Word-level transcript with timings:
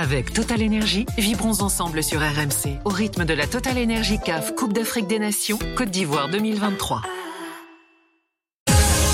Avec 0.00 0.32
Total 0.32 0.62
Énergie, 0.62 1.06
vibrons 1.18 1.60
ensemble 1.60 2.04
sur 2.04 2.20
RMC 2.20 2.78
au 2.84 2.88
rythme 2.88 3.24
de 3.24 3.34
la 3.34 3.48
Total 3.48 3.76
Énergie 3.76 4.18
CAF 4.24 4.54
Coupe 4.54 4.72
d'Afrique 4.72 5.08
des 5.08 5.18
Nations 5.18 5.58
Côte 5.76 5.90
d'Ivoire 5.90 6.28
2023. 6.28 7.02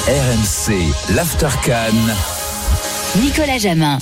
RMC, 0.06 1.14
l'Aftercan. 1.14 1.96
Nicolas 3.18 3.56
Jamin. 3.56 3.96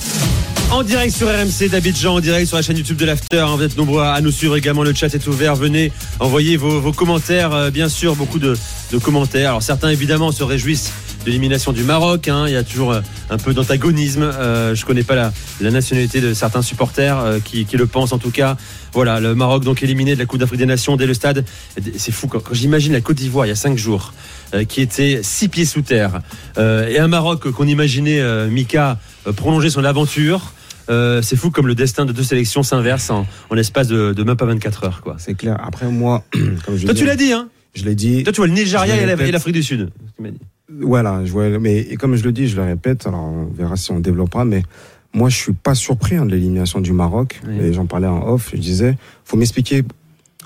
En 0.72 0.82
direct 0.82 1.14
sur 1.14 1.28
RMC 1.28 1.68
d'Abidjan, 1.70 2.16
en 2.16 2.20
direct 2.20 2.48
sur 2.48 2.56
la 2.56 2.62
chaîne 2.62 2.78
YouTube 2.78 2.96
de 2.96 3.04
l'After. 3.04 3.38
Hein, 3.38 3.54
vous 3.54 3.62
êtes 3.62 3.76
nombreux 3.76 4.02
à 4.02 4.20
nous 4.20 4.32
suivre 4.32 4.56
également. 4.56 4.82
Le 4.82 4.92
chat 4.92 5.14
est 5.14 5.26
ouvert. 5.28 5.54
Venez 5.54 5.92
envoyer 6.18 6.56
vos, 6.56 6.80
vos 6.80 6.92
commentaires. 6.92 7.52
euh, 7.52 7.70
bien 7.70 7.88
sûr, 7.88 8.16
beaucoup 8.16 8.40
de, 8.40 8.58
de 8.90 8.98
commentaires. 8.98 9.50
Alors 9.50 9.62
certains 9.62 9.90
évidemment 9.90 10.32
se 10.32 10.42
réjouissent 10.42 10.92
l'élimination 11.26 11.72
du 11.72 11.84
Maroc. 11.84 12.28
hein. 12.28 12.44
Il 12.46 12.52
y 12.52 12.56
a 12.56 12.62
toujours 12.62 12.92
euh, 12.92 13.00
un 13.30 13.38
peu 13.38 13.54
d'antagonisme. 13.54 14.22
Euh, 14.22 14.74
je 14.74 14.84
connais 14.84 15.02
pas 15.02 15.14
la, 15.14 15.32
la 15.60 15.70
nationalité 15.70 16.20
de 16.20 16.34
certains 16.34 16.62
supporters 16.62 17.18
euh, 17.18 17.38
qui, 17.44 17.64
qui 17.64 17.76
le 17.76 17.86
pensent 17.86 18.12
en 18.12 18.18
tout 18.18 18.30
cas. 18.30 18.56
Voilà, 18.92 19.20
le 19.20 19.34
Maroc 19.34 19.64
donc 19.64 19.82
éliminé 19.82 20.14
de 20.14 20.18
la 20.18 20.26
Coupe 20.26 20.40
d'Afrique 20.40 20.58
des 20.58 20.66
Nations 20.66 20.96
dès 20.96 21.06
le 21.06 21.14
stade. 21.14 21.44
C'est 21.96 22.12
fou 22.12 22.26
quand, 22.28 22.40
quand 22.40 22.54
j'imagine 22.54 22.92
la 22.92 23.00
Côte 23.00 23.16
d'Ivoire 23.16 23.46
il 23.46 23.50
y 23.50 23.52
a 23.52 23.56
cinq 23.56 23.78
jours 23.78 24.12
euh, 24.54 24.64
qui 24.64 24.80
était 24.82 25.20
six 25.22 25.48
pieds 25.48 25.64
sous 25.64 25.82
terre 25.82 26.20
euh, 26.58 26.88
et 26.88 26.98
un 26.98 27.08
Maroc 27.08 27.50
qu'on 27.50 27.66
imaginait 27.66 28.20
euh, 28.20 28.48
Mika 28.48 28.98
prolonger 29.36 29.70
son 29.70 29.84
aventure. 29.84 30.52
Euh, 30.90 31.22
c'est 31.22 31.36
fou 31.36 31.50
comme 31.50 31.68
le 31.68 31.76
destin 31.76 32.04
de 32.04 32.12
deux 32.12 32.24
sélections 32.24 32.62
s'inverse 32.64 33.08
en, 33.10 33.24
en 33.50 33.54
l'espace 33.54 33.86
de, 33.86 34.12
de 34.12 34.22
même 34.24 34.36
pas 34.36 34.46
24 34.46 34.84
heures. 34.84 35.00
Quoi. 35.00 35.14
C'est 35.18 35.34
clair. 35.34 35.56
Après, 35.64 35.86
moi, 35.86 36.24
comme 36.32 36.76
je 36.76 36.84
Toi, 36.84 36.92
dis, 36.92 37.00
tu 37.00 37.06
l'as 37.06 37.16
dit, 37.16 37.32
hein 37.32 37.48
Je 37.74 37.84
l'ai 37.84 37.94
dit. 37.94 38.24
Toi, 38.24 38.32
tu 38.32 38.38
vois 38.38 38.48
le 38.48 38.52
Nigeria 38.52 38.96
et 38.96 39.30
l'Afrique 39.30 39.54
du 39.54 39.62
Sud. 39.62 39.90
dit. 40.18 40.32
Voilà, 40.80 41.24
je 41.24 41.32
vois, 41.32 41.48
mais 41.58 41.78
et 41.78 41.96
comme 41.96 42.16
je 42.16 42.24
le 42.24 42.32
dis, 42.32 42.48
je 42.48 42.56
le 42.56 42.62
répète, 42.62 43.06
alors 43.06 43.20
on 43.24 43.44
verra 43.52 43.76
si 43.76 43.90
on 43.92 44.00
développera, 44.00 44.44
mais 44.44 44.62
moi 45.12 45.28
je 45.28 45.36
suis 45.36 45.52
pas 45.52 45.74
surpris 45.74 46.16
hein, 46.16 46.24
de 46.26 46.30
l'élimination 46.30 46.80
du 46.80 46.92
Maroc. 46.92 47.40
Oui. 47.46 47.56
Et 47.66 47.72
j'en 47.72 47.86
parlais 47.86 48.06
en 48.06 48.26
off, 48.28 48.50
je 48.54 48.60
disais, 48.60 48.96
faut 49.24 49.36
m'expliquer. 49.36 49.82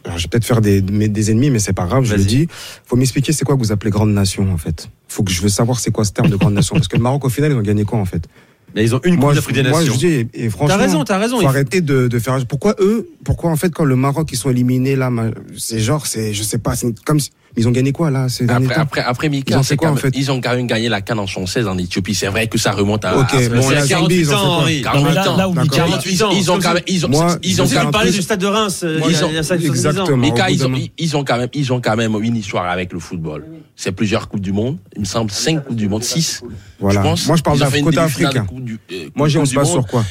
Alors 0.05 0.19
je 0.19 0.25
vais 0.25 0.29
peut-être 0.29 0.45
faire 0.45 0.61
des, 0.61 0.81
des, 0.83 1.31
ennemis, 1.33 1.51
mais 1.51 1.59
c'est 1.59 1.73
pas 1.73 1.87
grave, 1.87 2.05
je 2.05 2.15
le 2.15 2.23
dis. 2.25 2.47
Faut 2.85 2.95
m'expliquer 2.97 3.33
c'est 3.33 3.45
quoi 3.45 3.57
que 3.57 3.61
vous 3.61 3.73
appelez 3.73 3.91
grande 3.91 4.13
nation 4.13 4.53
en 4.53 4.57
fait? 4.57 4.89
Faut 5.09 5.25
que 5.25 5.33
je 5.33 5.43
veux 5.43 5.49
savoir 5.49 5.81
c'est 5.81 5.91
quoi 5.91 6.05
ce 6.05 6.13
terme 6.13 6.29
de 6.29 6.37
grande 6.37 6.55
nation, 6.55 6.75
parce 6.77 6.87
que 6.89 6.97
le 6.97 7.03
Maroc 7.03 7.25
au 7.25 7.29
final 7.29 7.53
ils 7.53 7.57
ont 7.57 7.63
gagné 7.63 7.85
quoi 7.85 7.99
en 7.99 8.05
fait? 8.05 8.29
Mais 8.75 8.85
ils 8.85 8.95
ont 8.95 9.01
une 9.05 9.19
Coupe 9.19 9.35
d'Afrique 9.35 9.55
des 9.57 9.63
moi 9.63 9.79
Nations. 9.81 9.95
je 9.95 9.99
dis, 9.99 10.07
et, 10.07 10.29
et 10.35 10.51
franchement, 10.51 10.77
T'as 10.77 10.83
raison, 10.83 11.05
t'as 11.05 11.19
raison. 11.19 11.37
faut 11.37 11.43
Il 11.43 11.45
faut- 11.45 11.49
arrêter 11.49 11.81
de, 11.81 12.09
de 12.09 12.19
faire. 12.19 12.45
Pourquoi 12.47 12.75
eux 12.81 13.09
Pourquoi 13.25 13.51
en 13.51 13.57
fait 13.57 13.73
quand 13.73 13.85
le 13.85 13.97
Maroc 13.97 14.29
ils 14.33 14.37
sont 14.37 14.51
éliminés 14.51 14.97
là, 14.97 15.11
c'est 15.57 15.79
genre, 15.79 16.07
c'est, 16.07 16.35
je 16.35 16.43
sais 16.43 16.59
pas, 16.59 16.77
c'est 16.77 16.93
comme 17.05 17.19
si, 17.19 17.31
ils 17.57 17.67
ont 17.69 17.71
gagné 17.71 17.93
quoi 17.93 18.11
là 18.11 18.29
ces 18.29 18.45
derniers 18.47 18.67
Après, 18.67 18.75
temps 18.77 18.81
après, 18.83 19.01
après 19.03 19.29
Mika, 19.29 19.55
Ils 19.55 19.59
ont 19.59 19.63
fait 19.63 19.77
quoi, 19.77 19.89
quand 19.89 19.93
en 19.93 19.95
même- 19.97 20.03
fait 20.03 20.13
ils 20.19 20.31
ont 20.31 20.41
quand 20.41 20.55
même 20.55 20.67
gagné 20.67 20.89
la 20.89 21.01
canne 21.01 21.19
en 21.19 21.27
76 21.27 21.67
en 21.69 21.79
Éthiopie. 21.79 22.15
C'est 22.15 22.27
vrai 22.29 22.47
que 22.49 22.59
ça 22.59 22.73
remonte 22.73 23.05
à. 23.05 23.19
Ok, 23.19 23.35
à- 23.35 23.49
bon, 23.49 23.63
c'est 23.63 23.75
la 23.75 23.81
à 23.83 23.87
Zambie, 23.87 23.89
48 23.89 24.17
ils 24.17 24.27
ont 24.27 24.31
fait 24.31 24.35
ans, 24.37 24.39
quoi 24.47 24.57
Henri. 24.63 24.83
Car- 24.83 24.95
Non, 24.97 25.03
mais 25.05 25.13
là, 25.15 25.21
Attends, 25.23 25.37
là 25.37 25.49
où 25.49 25.55
d'accord. 25.55 25.87
Mika, 25.87 26.01
Ils, 26.07 26.25
ont, 26.25 26.31
ils 26.33 26.51
ont 26.51 26.59
quand 26.61 26.75
même, 26.75 26.83
ils 26.87 27.07
ont, 27.07 27.09
Moi, 27.09 27.39
ils 27.43 27.63
ont 27.63 27.67
quand 27.69 27.83
même 27.83 27.91
parlé 27.91 28.11
du 28.13 28.23
stade 28.23 28.41
de 28.41 28.47
Reims 28.47 28.83
Moi, 28.85 28.93
il 28.95 29.01
y 29.01 29.05
a- 29.17 29.19
ils 29.33 29.39
ont- 29.39 29.43
5 29.43 29.61
ans. 29.61 29.65
exactement. 29.65 30.17
Mika, 30.17 30.51
ils 30.51 30.67
ont, 30.67 30.73
ils- 30.99 31.13
quand 31.25 31.37
même, 31.39 31.49
ils 31.55 31.73
ont 31.73 31.81
quand 31.81 31.97
même 31.97 32.17
une 32.23 32.37
histoire 32.37 32.67
avec 32.69 32.93
le 32.93 32.99
football. 32.99 33.45
C'est 33.75 33.93
plusieurs 33.93 34.29
coupes 34.29 34.41
du 34.41 34.53
monde. 34.53 34.79
Il 34.95 35.01
me 35.01 35.05
semble 35.07 35.31
cinq 35.31 35.65
coupes 35.65 35.77
du 35.77 35.89
monde, 35.89 36.03
six. 36.03 36.43
Voilà. 36.81 37.01
Je 37.03 37.07
pense. 37.07 37.27
Moi, 37.27 37.37
je 37.37 37.43
parle 37.43 37.59
d'un 37.59 37.71
côté 37.83 37.99
africain. 37.99 38.47
Euh, 38.93 39.09
Moi, 39.15 39.29
j'ai 39.29 39.39
on 39.39 39.45
se 39.45 39.55
base 39.55 39.71
sur 39.71 39.87
quoi 39.87 40.05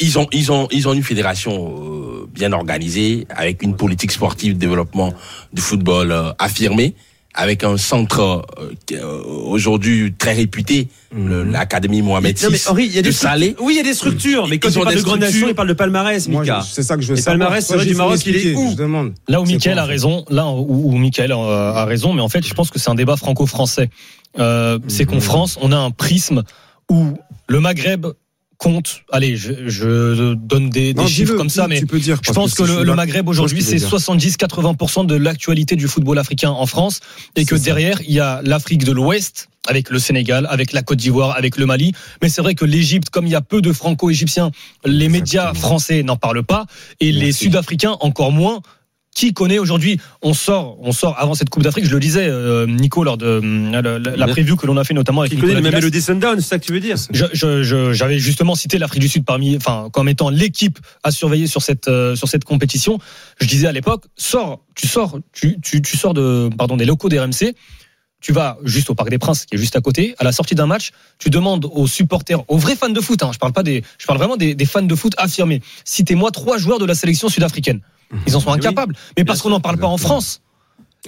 Ils- 0.00 0.18
ont, 0.18 0.26
ils 0.32 0.50
ont, 0.52 0.66
ils 0.72 0.88
ont 0.88 0.92
une 0.92 1.02
fédération 1.04 1.74
euh, 1.78 2.26
bien 2.32 2.52
organisée, 2.52 3.26
avec 3.30 3.62
une 3.62 3.76
politique 3.76 4.10
sportive 4.12 4.54
de 4.54 4.58
développement 4.58 5.12
du 5.52 5.62
football 5.62 6.10
euh, 6.10 6.30
avec 7.38 7.64
un 7.64 7.76
centre 7.76 8.20
euh, 8.58 8.70
euh, 8.96 9.22
aujourd'hui 9.26 10.14
très 10.16 10.32
réputé, 10.32 10.88
le- 11.14 11.44
l'Académie 11.44 12.00
Mohamed 12.00 12.34
Non, 12.42 12.48
mais 12.50 12.56
VI 12.56 12.68
Henri, 12.68 12.84
il 12.86 12.94
y 12.94 12.98
a 12.98 13.02
des 13.02 13.10
de 13.10 13.14
Salé. 13.14 13.46
structures. 13.48 13.66
Oui, 13.66 13.74
il 13.74 13.76
y 13.76 13.80
a 13.80 13.82
des 13.82 13.94
structures, 13.94 14.48
mais 14.48 14.58
quand 14.58 14.68
Ils 14.68 14.72
il 14.72 14.78
ont 14.78 14.82
parle 14.84 14.94
de 14.96 15.02
grande 15.02 15.20
nation, 15.20 15.48
il 15.48 15.54
parle 15.54 15.68
de 15.68 15.72
palmarès, 15.74 16.28
Mika. 16.28 16.62
c'est 16.66 16.82
ça 16.82 16.96
que 16.96 17.02
je 17.02 17.08
veux 17.12 17.18
Et 17.18 17.20
savoir. 17.20 17.38
palmarès, 17.38 17.66
c'est 17.66 17.84
du 17.84 17.94
Maroc, 17.94 18.24
il 18.24 18.36
est 18.36 18.54
où 18.54 18.70
Je 18.70 18.76
demande. 18.76 19.12
Là 19.28 19.42
où 19.42 19.44
quoi, 19.44 19.72
a 19.72 19.84
raison, 19.84 20.24
là 20.30 20.46
où, 20.48 20.92
où 20.92 20.96
Mickaël 20.96 21.32
a, 21.32 21.36
a 21.36 21.84
raison, 21.84 22.14
mais 22.14 22.22
en 22.22 22.28
fait, 22.30 22.46
je 22.46 22.54
pense 22.54 22.70
que 22.70 22.78
c'est 22.78 22.88
un 22.90 22.94
débat 22.94 23.16
franco-français. 23.16 23.90
Euh, 24.38 24.78
C'est 24.88 25.04
qu'en 25.04 25.16
Mhm. 25.16 25.20
France, 25.20 25.58
on 25.60 25.72
a 25.72 25.76
un 25.76 25.90
prisme 25.90 26.42
où 26.90 27.18
le 27.48 27.60
Maghreb 27.60 28.06
compte. 28.58 29.02
Allez, 29.12 29.36
je, 29.36 29.68
je 29.68 30.34
donne 30.34 30.70
des, 30.70 30.94
des 30.94 31.06
chiffres 31.06 31.34
comme 31.34 31.48
ça, 31.48 31.68
mais 31.68 31.80
dire. 31.80 32.18
je 32.22 32.32
pense 32.32 32.54
que, 32.54 32.62
le, 32.62 32.84
le 32.84 32.94
Maghreb 32.94 33.28
aujourd'hui, 33.28 33.62
c'est 33.62 33.76
dire. 33.76 33.88
70-80% 33.88 35.06
de 35.06 35.14
l'actualité 35.14 35.76
du 35.76 35.88
football 35.88 36.18
africain 36.18 36.50
en 36.50 36.66
France, 36.66 37.00
et 37.36 37.44
que 37.44 37.56
ça. 37.56 37.64
derrière, 37.64 38.00
il 38.02 38.14
y 38.14 38.20
a 38.20 38.40
l'Afrique 38.44 38.84
de 38.84 38.92
l'Ouest, 38.92 39.48
avec 39.66 39.90
le 39.90 39.98
Sénégal, 39.98 40.46
avec 40.50 40.72
la 40.72 40.82
Côte 40.82 40.98
d'Ivoire, 40.98 41.36
avec 41.36 41.56
le 41.56 41.66
Mali. 41.66 41.92
Mais 42.22 42.28
c'est 42.28 42.42
vrai 42.42 42.54
que 42.54 42.64
l'Égypte, 42.64 43.10
comme 43.10 43.26
il 43.26 43.32
y 43.32 43.36
a 43.36 43.40
peu 43.40 43.60
de 43.60 43.72
franco-égyptiens, 43.72 44.50
les 44.84 45.08
médias 45.08 45.52
français 45.54 46.02
n'en 46.02 46.16
parlent 46.16 46.44
pas, 46.44 46.66
et 47.00 47.12
les. 47.12 47.32
Sud-Africains 47.32 47.96
encore 48.00 48.32
moins. 48.32 48.60
Qui 49.16 49.32
connaît 49.32 49.58
aujourd'hui 49.58 49.98
On 50.20 50.34
sort, 50.34 50.76
on 50.82 50.92
sort 50.92 51.16
avant 51.18 51.32
cette 51.34 51.48
Coupe 51.48 51.62
d'Afrique. 51.62 51.86
Je 51.86 51.90
le 51.90 51.98
disais, 52.00 52.26
euh, 52.28 52.66
Nico, 52.66 53.02
lors 53.02 53.16
de 53.16 53.24
euh, 53.24 53.70
la, 53.98 53.98
la- 54.14 54.26
preview 54.26 54.56
que 54.56 54.66
l'on 54.66 54.76
a 54.76 54.84
fait 54.84 54.92
notamment 54.92 55.22
avec 55.22 55.32
Qui 55.32 55.38
connaît 55.38 55.54
Nicolas 55.54 55.70
Villas. 55.70 55.80
Melody 55.80 56.02
Sundown, 56.02 56.36
c'est 56.38 56.46
ça 56.48 56.58
que 56.58 56.66
tu 56.66 56.72
veux 56.74 56.80
dire 56.80 56.96
J'avais 57.92 58.18
justement 58.18 58.54
cité 58.54 58.76
l'Afrique 58.76 59.00
du 59.00 59.08
Sud 59.08 59.24
parmi, 59.24 59.56
enfin, 59.56 59.88
comme 59.90 60.10
étant 60.10 60.28
l'équipe 60.28 60.78
à 61.02 61.10
surveiller 61.10 61.46
sur 61.46 61.62
cette 61.62 61.88
euh, 61.88 62.14
sur 62.14 62.28
cette 62.28 62.44
compétition. 62.44 62.98
Je 63.40 63.46
disais 63.46 63.66
à 63.66 63.72
l'époque, 63.72 64.04
sors, 64.16 64.60
tu 64.74 64.86
sors, 64.86 65.18
tu, 65.32 65.58
tu, 65.62 65.80
tu 65.80 65.96
sors 65.96 66.12
de 66.12 66.50
pardon 66.58 66.76
des 66.76 66.84
locaux 66.84 67.08
des 67.08 67.18
RMC. 67.18 67.54
Tu 68.20 68.32
vas 68.32 68.58
juste 68.64 68.90
au 68.90 68.94
Parc 68.94 69.08
des 69.08 69.18
Princes, 69.18 69.46
qui 69.46 69.54
est 69.54 69.58
juste 69.58 69.76
à 69.76 69.80
côté. 69.80 70.14
À 70.18 70.24
la 70.24 70.32
sortie 70.32 70.54
d'un 70.54 70.66
match, 70.66 70.90
tu 71.18 71.30
demandes 71.30 71.66
aux 71.72 71.86
supporters, 71.86 72.40
aux 72.50 72.58
vrais 72.58 72.76
fans 72.76 72.90
de 72.90 73.00
foot. 73.00 73.22
Hein, 73.22 73.30
je 73.32 73.38
parle 73.38 73.54
pas 73.54 73.62
des, 73.62 73.82
je 73.98 74.06
parle 74.06 74.18
vraiment 74.18 74.36
des, 74.36 74.54
des 74.54 74.64
fans 74.66 74.82
de 74.82 74.94
foot 74.94 75.14
affirmés. 75.16 75.62
Citez-moi 75.86 76.30
trois 76.32 76.58
joueurs 76.58 76.78
de 76.78 76.84
la 76.84 76.94
sélection 76.94 77.30
sud-africaine. 77.30 77.80
Ils 78.26 78.36
en 78.36 78.40
sont 78.40 78.52
incapables. 78.52 78.94
Mais 79.16 79.24
parce 79.24 79.42
qu'on 79.42 79.50
n'en 79.50 79.60
parle 79.60 79.78
pas 79.78 79.88
en 79.88 79.96
France. 79.98 80.40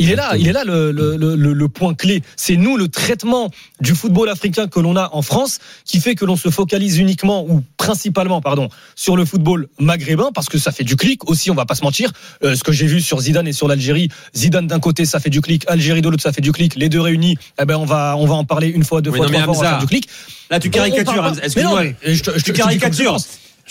Il 0.00 0.12
est 0.12 0.14
là, 0.14 0.36
il 0.36 0.46
est 0.46 0.52
là 0.52 0.62
le, 0.62 0.92
le, 0.92 1.16
le, 1.16 1.34
le- 1.34 1.68
point 1.68 1.92
clé. 1.92 2.22
C'est 2.36 2.54
nous 2.54 2.76
le 2.76 2.86
traitement 2.86 3.50
du 3.80 3.96
football 3.96 4.28
africain 4.28 4.68
que 4.68 4.78
l'on 4.78 4.94
a 4.94 5.10
en 5.12 5.22
France 5.22 5.58
qui 5.84 5.98
fait 5.98 6.14
que 6.14 6.24
l'on 6.24 6.36
se 6.36 6.50
focalise 6.50 6.98
uniquement 6.98 7.44
ou 7.48 7.64
principalement, 7.78 8.40
pardon, 8.40 8.68
sur 8.94 9.16
le 9.16 9.24
football 9.24 9.66
maghrébin 9.80 10.30
parce 10.32 10.48
que 10.48 10.56
ça 10.56 10.70
fait 10.70 10.84
du 10.84 10.94
clic 10.94 11.28
aussi. 11.28 11.50
On 11.50 11.54
va 11.56 11.66
pas 11.66 11.74
se 11.74 11.82
mentir. 11.82 12.12
Euh, 12.44 12.54
ce 12.54 12.62
que 12.62 12.70
j'ai 12.70 12.86
vu 12.86 13.00
sur 13.00 13.18
Zidane 13.20 13.48
et 13.48 13.52
sur 13.52 13.66
l'Algérie, 13.66 14.08
Zidane 14.36 14.68
d'un 14.68 14.78
côté 14.78 15.04
ça 15.04 15.18
fait 15.18 15.30
du 15.30 15.40
clic, 15.40 15.64
Algérie 15.66 16.00
de 16.00 16.08
l'autre 16.08 16.22
ça 16.22 16.32
fait 16.32 16.42
du 16.42 16.52
clic. 16.52 16.76
Les 16.76 16.88
deux 16.88 17.00
réunis, 17.00 17.36
eh 17.60 17.64
ben 17.64 17.74
on 17.76 17.84
va 17.84 18.14
on 18.16 18.26
va 18.26 18.34
en 18.34 18.44
parler 18.44 18.68
une 18.68 18.84
fois, 18.84 19.00
deux 19.00 19.10
Oui, 19.10 19.16
fois, 19.16 19.26
non, 19.26 19.32
trois 19.32 19.44
fois, 19.46 19.56
Hamza, 19.56 19.70
faire 19.70 19.78
du 19.80 19.86
clic. 19.86 20.08
Là, 20.48 20.60
tu 20.60 20.70
caricatures, 20.70 21.32
excuse-moi. 21.42 21.82
je 22.04 22.22
te- 22.22 22.30
je 22.34 22.38
je 22.38 22.44
je 22.46 22.52
caricatures. 22.52 23.16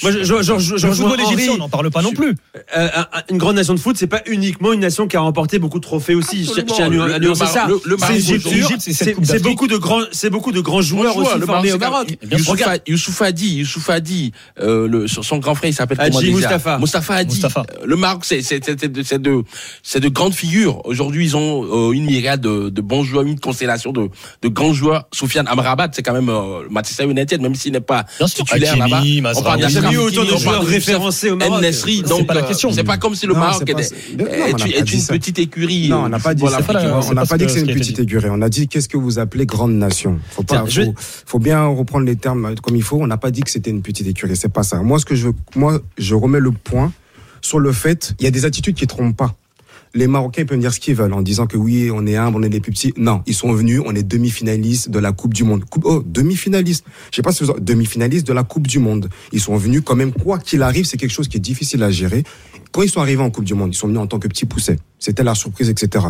Moi, 0.04 0.12
je, 0.12 0.20
je, 0.20 0.42
je, 0.42 0.60
je, 0.60 0.78
je 0.78 0.86
Le 0.86 0.92
rejoins 0.92 1.10
football 1.10 1.26
égyptien, 1.26 1.48
Henri. 1.50 1.56
on 1.56 1.58
n'en 1.64 1.70
parle 1.70 1.90
pas 1.92 2.02
non 2.02 2.10
Je- 2.12 2.16
plus. 2.16 2.36
Euh, 2.76 2.88
un- 2.96 3.08
une 3.32 3.38
grande 3.38 3.56
nation 3.56 3.74
de 3.74 3.80
foot, 3.80 3.96
c'est 3.98 4.08
pas 4.08 4.22
uniquement 4.28 4.74
une 4.74 4.80
nation 4.80 5.08
qui 5.08 5.18
a 5.18 5.22
remporté 5.22 5.60
beaucoup 5.60 5.80
de 5.80 5.84
trophées 5.84 6.16
aussi. 6.16 6.50
Tiens 6.68 6.86
à 6.86 7.20
nuancer 7.20 7.46
ça. 7.46 7.68
C'est 8.92 9.42
beaucoup 9.44 9.68
de 9.68 9.78
grands, 9.78 10.02
c'est 10.12 10.30
beaucoup 10.30 10.52
de 10.52 10.60
grands 10.62 10.82
joueurs 10.82 11.16
aussi 11.18 11.38
le 11.40 11.46
formés 11.46 11.72
au 11.74 11.78
Maroc. 11.78 12.18
Youssouf 12.32 12.62
A- 12.68 12.78
Youssouf 12.88 13.22
Hadi, 13.22 13.56
Youssouf 13.58 13.90
Hadi, 13.90 14.32
euh, 14.62 15.08
son 15.08 15.38
grand 15.38 15.56
frère, 15.56 15.70
il 15.70 15.74
s'appelle 15.74 15.98
comment 15.98 16.20
déjà 16.20 16.32
Hadi. 17.18 17.32
Moustapha. 17.36 17.66
Euh, 17.82 17.86
Le 17.86 17.96
Maroc, 17.96 18.24
c'est 18.26 18.38
de 19.22 19.44
c'est 19.84 20.00
de, 20.02 20.10
grandes 20.10 20.34
figures. 20.34 20.86
Aujourd'hui, 20.86 21.26
ils 21.26 21.38
ont 21.38 21.90
euh, 21.90 21.92
une 21.94 22.06
myriade 22.06 22.42
de, 22.42 22.82
bons 22.82 23.04
joueurs, 23.04 23.24
une 23.24 23.40
constellation 23.40 23.92
de, 23.92 24.10
de 24.42 24.48
grands 24.48 24.74
joueurs. 24.74 25.08
Soufiane 25.12 25.48
Amrabat, 25.48 25.90
c'est 25.92 26.02
quand 26.04 26.14
même 26.14 26.30
euh, 26.30 26.64
Manchester 26.70 27.06
United, 27.06 27.42
même 27.42 27.56
s'il 27.56 27.74
n'est 27.74 27.82
pas 27.82 28.06
titulaire 28.36 28.78
là-bas. 28.78 29.02
Mazraoui. 29.22 29.22
On 29.38 29.42
parle 29.44 29.60
Y 29.92 29.96
a 29.96 29.98
eu 29.98 29.98
autant 29.98 30.24
de 30.24 30.34
on 30.34 30.38
joueurs 30.38 30.64
référencés 30.64 31.32
au 31.32 31.36
Maroc. 31.36 31.64
C'est 31.72 32.02
donc 32.02 32.28
pas 32.28 32.34
la 32.34 32.44
euh, 32.44 32.48
question. 32.48 32.72
c'est 32.72 32.84
pas 32.84 32.98
comme 32.98 33.16
si 33.16 33.26
le 33.28 33.34
Maroc 33.34 33.64
on 33.64 33.78
est, 33.78 34.54
n'a 34.54 34.82
dit 34.82 34.98
une 34.98 35.08
petite 35.08 35.40
écurie. 35.40 35.90
Non, 35.90 36.02
on 36.02 36.06
euh, 36.06 36.10
n'a 36.10 36.18
du 36.18 36.24
pas 36.24 36.34
dit 36.34 36.44
On 36.44 36.50
n'a 37.14 37.26
pas 37.26 37.38
dit 37.38 37.46
que- 37.46 37.52
c'est 37.52 37.60
ce 37.60 37.66
une 37.66 37.74
petite 37.74 38.00
écurie. 38.00 38.28
On 38.30 38.42
a 38.42 38.50
dit 38.50 38.68
qu'est-ce 38.68 38.90
que 38.90 38.98
vous 38.98 39.20
appelez 39.20 39.46
grande 39.46 39.74
nation? 39.74 40.20
Faut 40.32 40.44
pas, 40.44 40.66
faut, 40.66 40.94
faut 40.98 41.40
bien 41.40 41.66
reprendre 41.66 42.06
les 42.06 42.16
termes 42.16 42.56
comme 42.62 42.76
il 42.76 42.84
faut. 42.84 42.98
On 43.02 43.08
n'a 43.08 43.18
pas 43.18 43.32
dit 43.32 43.42
que 43.42 43.50
c'était 43.50 43.70
une 43.72 43.82
petite 43.82 44.08
écurie. 44.08 44.36
C'est 44.36 44.52
pas 44.52 44.64
ça. 44.64 44.82
Moi, 44.82 45.00
ce 45.00 45.06
que 45.06 45.16
je 45.16 45.28
veux, 45.28 45.34
moi, 45.56 45.80
je 45.98 46.16
remets 46.16 46.40
le 46.40 46.52
point 46.52 46.92
sur 47.42 47.60
le 47.60 47.72
fait, 47.72 48.14
il 48.20 48.26
y 48.26 48.28
a 48.28 48.32
des 48.32 48.46
attitudes 48.46 48.76
qui 48.76 48.88
trompent 48.88 49.16
pas. 49.16 49.36
Les 49.94 50.08
Marocains 50.08 50.46
peuvent 50.46 50.60
dire 50.60 50.74
ce 50.74 50.80
qu'ils 50.80 50.96
veulent 50.96 51.14
en 51.14 51.22
disant 51.22 51.48
que 51.48 51.58
oui, 51.58 51.90
on 51.94 52.06
est 52.06 52.16
humble, 52.16 52.38
on 52.38 52.44
est 52.44 52.50
les 52.50 52.60
plus 52.60 52.72
petits. 52.72 52.94
Non, 52.98 53.22
ils 53.26 53.34
sont 53.34 53.52
venus, 53.54 53.82
on 53.86 53.96
est 53.96 54.04
demi-finalistes 54.04 54.90
de 54.90 55.00
la 55.00 55.12
Coupe 55.12 55.34
du 55.34 55.44
Monde. 55.44 55.64
Oh, 55.84 56.04
demi-finalistes. 56.06 56.86
Je 57.12 57.16
sais 57.16 57.22
pas 57.22 57.32
si 57.32 57.44
vous 57.44 57.54
demi-finalistes 57.60 58.28
de 58.28 58.34
la 58.34 58.44
Coupe 58.44 58.68
du 58.68 58.80
Monde. 58.80 59.10
Ils 59.32 59.42
sont 59.42 59.56
venus 59.58 59.82
quand 59.84 59.96
même, 59.96 60.12
quoi 60.12 60.40
qu'il 60.40 60.62
arrive, 60.62 60.86
c'est 60.86 60.98
quelque 60.98 61.12
chose 61.12 61.28
qui 61.28 61.38
est 61.38 61.42
difficile 61.42 61.84
à 61.84 61.92
gérer. 61.92 62.24
Quand 62.72 62.82
ils 62.82 62.90
sont 62.90 63.02
arrivés 63.02 63.24
en 63.24 63.32
Coupe 63.32 63.46
du 63.46 63.54
Monde, 63.54 63.74
ils 63.74 63.78
sont 63.78 63.88
venus 63.88 64.02
en 64.02 64.08
tant 64.08 64.20
que 64.20 64.28
petits 64.28 64.46
poussets. 64.46 64.78
C'était 65.00 65.24
la 65.24 65.36
surprise, 65.36 65.70
etc. 65.70 66.06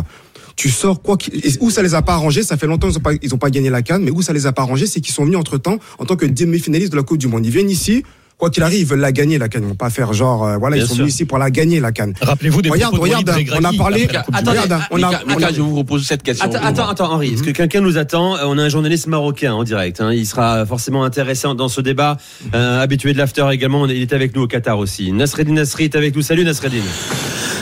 Tu 0.56 0.70
sors 0.70 1.00
quoi 1.00 1.16
où 1.60 1.70
ça 1.70 1.82
les 1.82 1.94
a 1.94 2.02
pas 2.02 2.14
arrangés, 2.14 2.42
ça 2.42 2.56
fait 2.56 2.66
longtemps 2.66 2.88
qu'ils 2.90 3.32
ont 3.32 3.38
pas, 3.38 3.46
pas 3.46 3.50
gagné 3.50 3.70
la 3.70 3.82
canne, 3.82 4.02
mais 4.02 4.10
où 4.10 4.22
ça 4.22 4.32
les 4.32 4.46
a 4.46 4.52
pas 4.52 4.62
arrangés, 4.62 4.86
c'est 4.86 5.00
qu'ils 5.00 5.14
sont 5.14 5.24
venus 5.24 5.38
entre 5.38 5.56
temps 5.56 5.78
en 5.98 6.04
tant 6.04 6.16
que 6.16 6.26
demi-finalistes 6.26 6.90
de 6.90 6.96
la 6.96 7.04
Coupe 7.04 7.18
du 7.18 7.28
Monde. 7.28 7.46
Ils 7.46 7.52
viennent 7.52 7.70
ici, 7.70 8.02
quoi 8.38 8.50
qu'il 8.50 8.62
arrive, 8.62 8.78
ils 8.80 8.86
veulent 8.86 9.00
la 9.00 9.12
gagner 9.12 9.36
la 9.36 9.48
canne. 9.48 9.64
Ils 9.64 9.68
vont 9.68 9.74
pas 9.74 9.90
faire 9.90 10.12
genre, 10.12 10.46
euh, 10.46 10.56
voilà, 10.56 10.76
Bien 10.76 10.84
ils 10.84 10.88
sont 10.88 10.94
sûr. 10.94 11.02
venus 11.04 11.14
ici 11.14 11.24
pour 11.24 11.38
la 11.38 11.50
gagner 11.50 11.80
la 11.80 11.92
canne. 11.92 12.14
Rappelez-vous 12.20 12.62
des 12.62 12.70
Regarde, 12.70 12.94
propos 12.94 13.06
de 13.08 13.12
regarde, 13.14 13.28
Walid 13.36 13.50
on 13.52 13.64
a 13.64 13.72
parlé- 13.72 14.04
après 14.04 14.14
la 14.14 14.22
Coupe 14.22 14.34
du 14.34 14.40
Attendez, 14.40 14.58
Monde. 14.58 14.64
Regarde, 14.68 14.82
on 14.90 15.02
a, 15.02 15.08
Mika, 15.08 15.22
on 15.26 15.42
a- 15.42 15.52
je 15.52 15.60
vous 15.60 15.76
repose 15.76 16.06
cette 16.06 16.22
question. 16.22 16.46
Attends, 16.48 16.64
attends, 16.64 16.88
attends, 16.88 17.12
Henri, 17.12 17.34
est-ce 17.34 17.42
que 17.42 17.50
quelqu'un 17.50 17.80
nous 17.80 17.98
attend 17.98 18.36
Euh, 18.36 18.44
On 18.46 18.56
a 18.58 18.62
un 18.62 18.68
journaliste 18.68 19.08
marocain 19.08 19.52
en 19.52 19.64
direct. 19.64 20.00
hein. 20.00 20.12
Il 20.12 20.24
sera 20.24 20.64
forcément 20.64 21.02
intéressé 21.04 21.48
dans 21.56 21.68
ce 21.68 21.80
débat. 21.80 22.16
Euh, 22.54 22.80
habitué 22.80 23.12
de 23.12 23.18
l'after 23.18 23.44
également. 23.52 23.84
Il 23.86 24.00
est 24.00 24.12
avec 24.12 24.34
nous 24.36 24.42
au 24.42 24.46
Qatar 24.46 24.78
aussi. 24.78 25.12
Nasreddin 25.12 25.52
Nasri 25.54 25.84
est 25.84 25.96
avec 25.96 26.14
nous. 26.14 26.22
Salut 26.22 26.44
Nasreddin. 26.44 26.78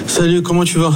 Salut, 0.07 0.43
comment 0.43 0.65
tu 0.65 0.79
vas? 0.79 0.93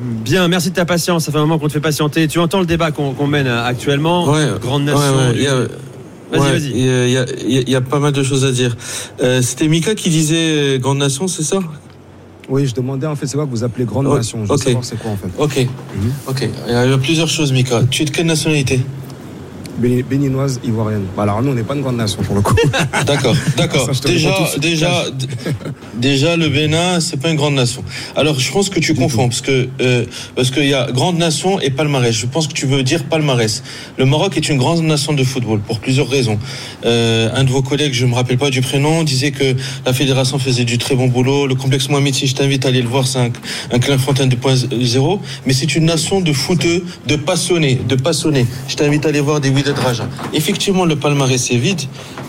Bien, 0.00 0.48
merci 0.48 0.70
de 0.70 0.74
ta 0.74 0.84
patience. 0.84 1.24
Ça 1.24 1.32
fait 1.32 1.38
un 1.38 1.42
moment 1.42 1.58
qu'on 1.58 1.68
te 1.68 1.72
fait 1.72 1.80
patienter. 1.80 2.26
Tu 2.28 2.38
entends 2.38 2.60
le 2.60 2.66
débat 2.66 2.90
qu'on 2.92 3.12
qu'on 3.12 3.26
mène 3.26 3.46
euh, 3.46 3.64
actuellement. 3.64 4.30
Ouais, 4.30 4.46
Grande 4.60 4.82
ouais, 4.86 4.92
nation. 4.94 5.16
ouais, 5.16 5.32
il 5.34 5.42
y 5.42 5.46
a- 5.46 5.66
Vas-y, 6.38 6.40
ouais, 6.42 6.58
vas-y. 6.58 6.70
Il 6.70 7.10
y, 7.10 7.16
a- 7.18 7.26
y 7.70 7.72
y 7.76 7.80
pas 7.80 7.98
mal 7.98 8.12
de 8.12 8.22
choses 8.22 8.44
à 8.44 8.52
dire. 8.52 8.76
Euh, 9.22 9.42
C'était 9.42 9.68
Mika 9.68 9.94
qui 9.94 10.10
disait 10.10 10.36
euh, 10.76 10.78
Grande 10.78 10.98
Nation, 10.98 11.28
c'est 11.28 11.42
ça? 11.44 11.58
Oui, 12.48 12.66
je 12.66 12.74
demandais 12.74 13.06
en 13.06 13.16
fait, 13.16 13.26
c'est 13.26 13.36
quoi 13.36 13.46
que 13.46 13.50
vous 13.50 13.64
appelez 13.64 13.86
grande 13.86 14.06
Oh, 14.06 14.16
nation? 14.16 14.40
Je 14.44 14.48
veux 14.48 14.54
ok. 14.54 14.62
savoir 14.62 14.84
c'est 14.84 14.98
quoi 14.98 15.10
en 15.12 15.16
fait. 15.16 15.28
Ok. 15.38 15.66
Ok. 16.28 16.48
Il 16.68 16.72
y 16.72 16.76
a 16.76 16.98
plusieurs 16.98 17.28
choses, 17.28 17.52
Mika. 17.52 17.82
Tu 17.90 18.02
es 18.02 18.04
de 18.04 18.10
quelle 18.10 18.26
nationalité? 18.26 18.80
Béninoise, 19.78 20.60
ivoirienne. 20.64 21.06
Bah, 21.16 21.24
alors 21.24 21.42
nous, 21.42 21.52
on 21.52 21.54
n'est 21.54 21.62
pas 21.62 21.74
une 21.74 21.82
grande 21.82 21.96
nation 21.96 22.22
pour 22.22 22.34
le 22.34 22.40
coup. 22.40 22.54
D'accord, 23.06 23.34
d'accord. 23.56 23.90
Déjà, 24.04 24.34
déjà, 24.58 25.04
déjà, 25.94 26.36
le 26.36 26.48
Bénin, 26.48 27.00
c'est 27.00 27.20
pas 27.20 27.30
une 27.30 27.36
grande 27.36 27.54
nation. 27.54 27.84
Alors, 28.16 28.38
je 28.38 28.50
pense 28.50 28.68
que 28.68 28.80
tu 28.80 28.94
confonds 28.94 29.28
parce 29.28 29.40
que 29.40 29.68
euh, 29.80 30.04
parce 30.36 30.50
qu'il 30.50 30.66
y 30.66 30.74
a 30.74 30.90
grande 30.92 31.18
nation 31.18 31.60
et 31.60 31.70
palmarès. 31.70 32.14
Je 32.14 32.26
pense 32.26 32.46
que 32.46 32.52
tu 32.52 32.66
veux 32.66 32.82
dire 32.82 33.04
palmarès. 33.04 33.62
Le 33.98 34.06
Maroc 34.06 34.36
est 34.36 34.48
une 34.48 34.58
grande 34.58 34.82
nation 34.84 35.12
de 35.12 35.24
football 35.24 35.60
pour 35.60 35.80
plusieurs 35.80 36.08
raisons. 36.08 36.38
Euh, 36.84 37.30
un 37.34 37.44
de 37.44 37.50
vos 37.50 37.62
collègues, 37.62 37.94
je 37.94 38.06
me 38.06 38.14
rappelle 38.14 38.38
pas 38.38 38.50
du 38.50 38.60
prénom, 38.60 39.02
disait 39.02 39.32
que 39.32 39.54
la 39.84 39.92
fédération 39.92 40.38
faisait 40.38 40.64
du 40.64 40.78
très 40.78 40.94
bon 40.94 41.08
boulot. 41.08 41.46
Le 41.46 41.54
complexe 41.54 41.88
Mohamed, 41.88 42.14
si 42.14 42.26
je 42.26 42.34
t'invite 42.34 42.64
à 42.64 42.68
aller 42.68 42.82
le 42.82 42.88
voir, 42.88 43.06
c'est 43.06 43.18
un, 43.18 43.30
un 43.72 43.78
Clairefontaine 43.78 44.28
2.0. 44.30 45.20
Mais 45.46 45.52
c'est 45.52 45.74
une 45.74 45.84
nation 45.84 46.20
de 46.20 46.32
footeux, 46.32 46.84
de 47.06 47.16
passionnés, 47.16 47.80
de 47.88 47.96
passionnés. 47.96 48.46
Je 48.68 48.76
t'invite 48.76 49.04
à 49.06 49.08
aller 49.08 49.20
voir 49.20 49.40
des 49.40 49.50
Raja. 49.72 50.06
Effectivement, 50.32 50.84
le 50.84 50.96
palmarès 50.96 51.50
est 51.50 51.56
vide, 51.56 51.82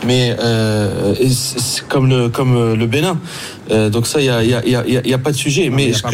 mais 0.06 0.36
euh, 0.40 1.14
comme 1.90 2.08
le 2.10 2.30
comme 2.30 2.56
euh, 2.56 2.76
le 2.76 2.88
Bénin. 2.88 3.18
Euh, 3.72 3.90
donc 3.90 4.08
ça, 4.08 4.20
il 4.22 4.26
y 4.26 4.30
a 4.30 4.44
y 4.44 4.50
y 4.50 5.10
y 5.10 5.18
pas 5.18 5.32
de 5.32 5.36
sujet. 5.36 5.70
Non, 5.70 5.76
mais 5.76 5.92
pas. 5.92 6.12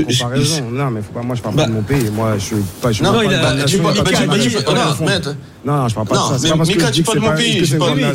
Non, 0.72 0.90
faut 1.02 1.14
pas, 1.14 1.22
moi, 1.22 1.36
je 1.36 1.42
parle 1.42 1.56
Bah- 1.56 1.64
pas 1.64 1.70
de 1.70 1.74
mon 1.74 1.82
pays. 1.82 2.10
Moi, 2.14 2.34
je 2.38 2.44
suis 2.44 2.56
pas. 2.82 2.92
Je 2.92 3.04
Non, 3.04 3.22
il 3.22 3.34
a- 3.34 3.64
tu 3.66 3.78
pas 3.80 3.92
de 3.94 4.00
de 4.00 4.40
je 5.88 5.96
parle 5.96 6.08
pas 6.08 6.16
de 6.34 6.40
ça. 6.40 6.56
Mais 6.58 6.66
Mika, 6.66 6.92
tu 6.92 7.04
parles 7.04 7.20
de 7.20 7.24
mon 7.24 7.36
pays, 7.36 7.66
je 7.66 7.78
parle 7.78 8.00
de 8.00 8.06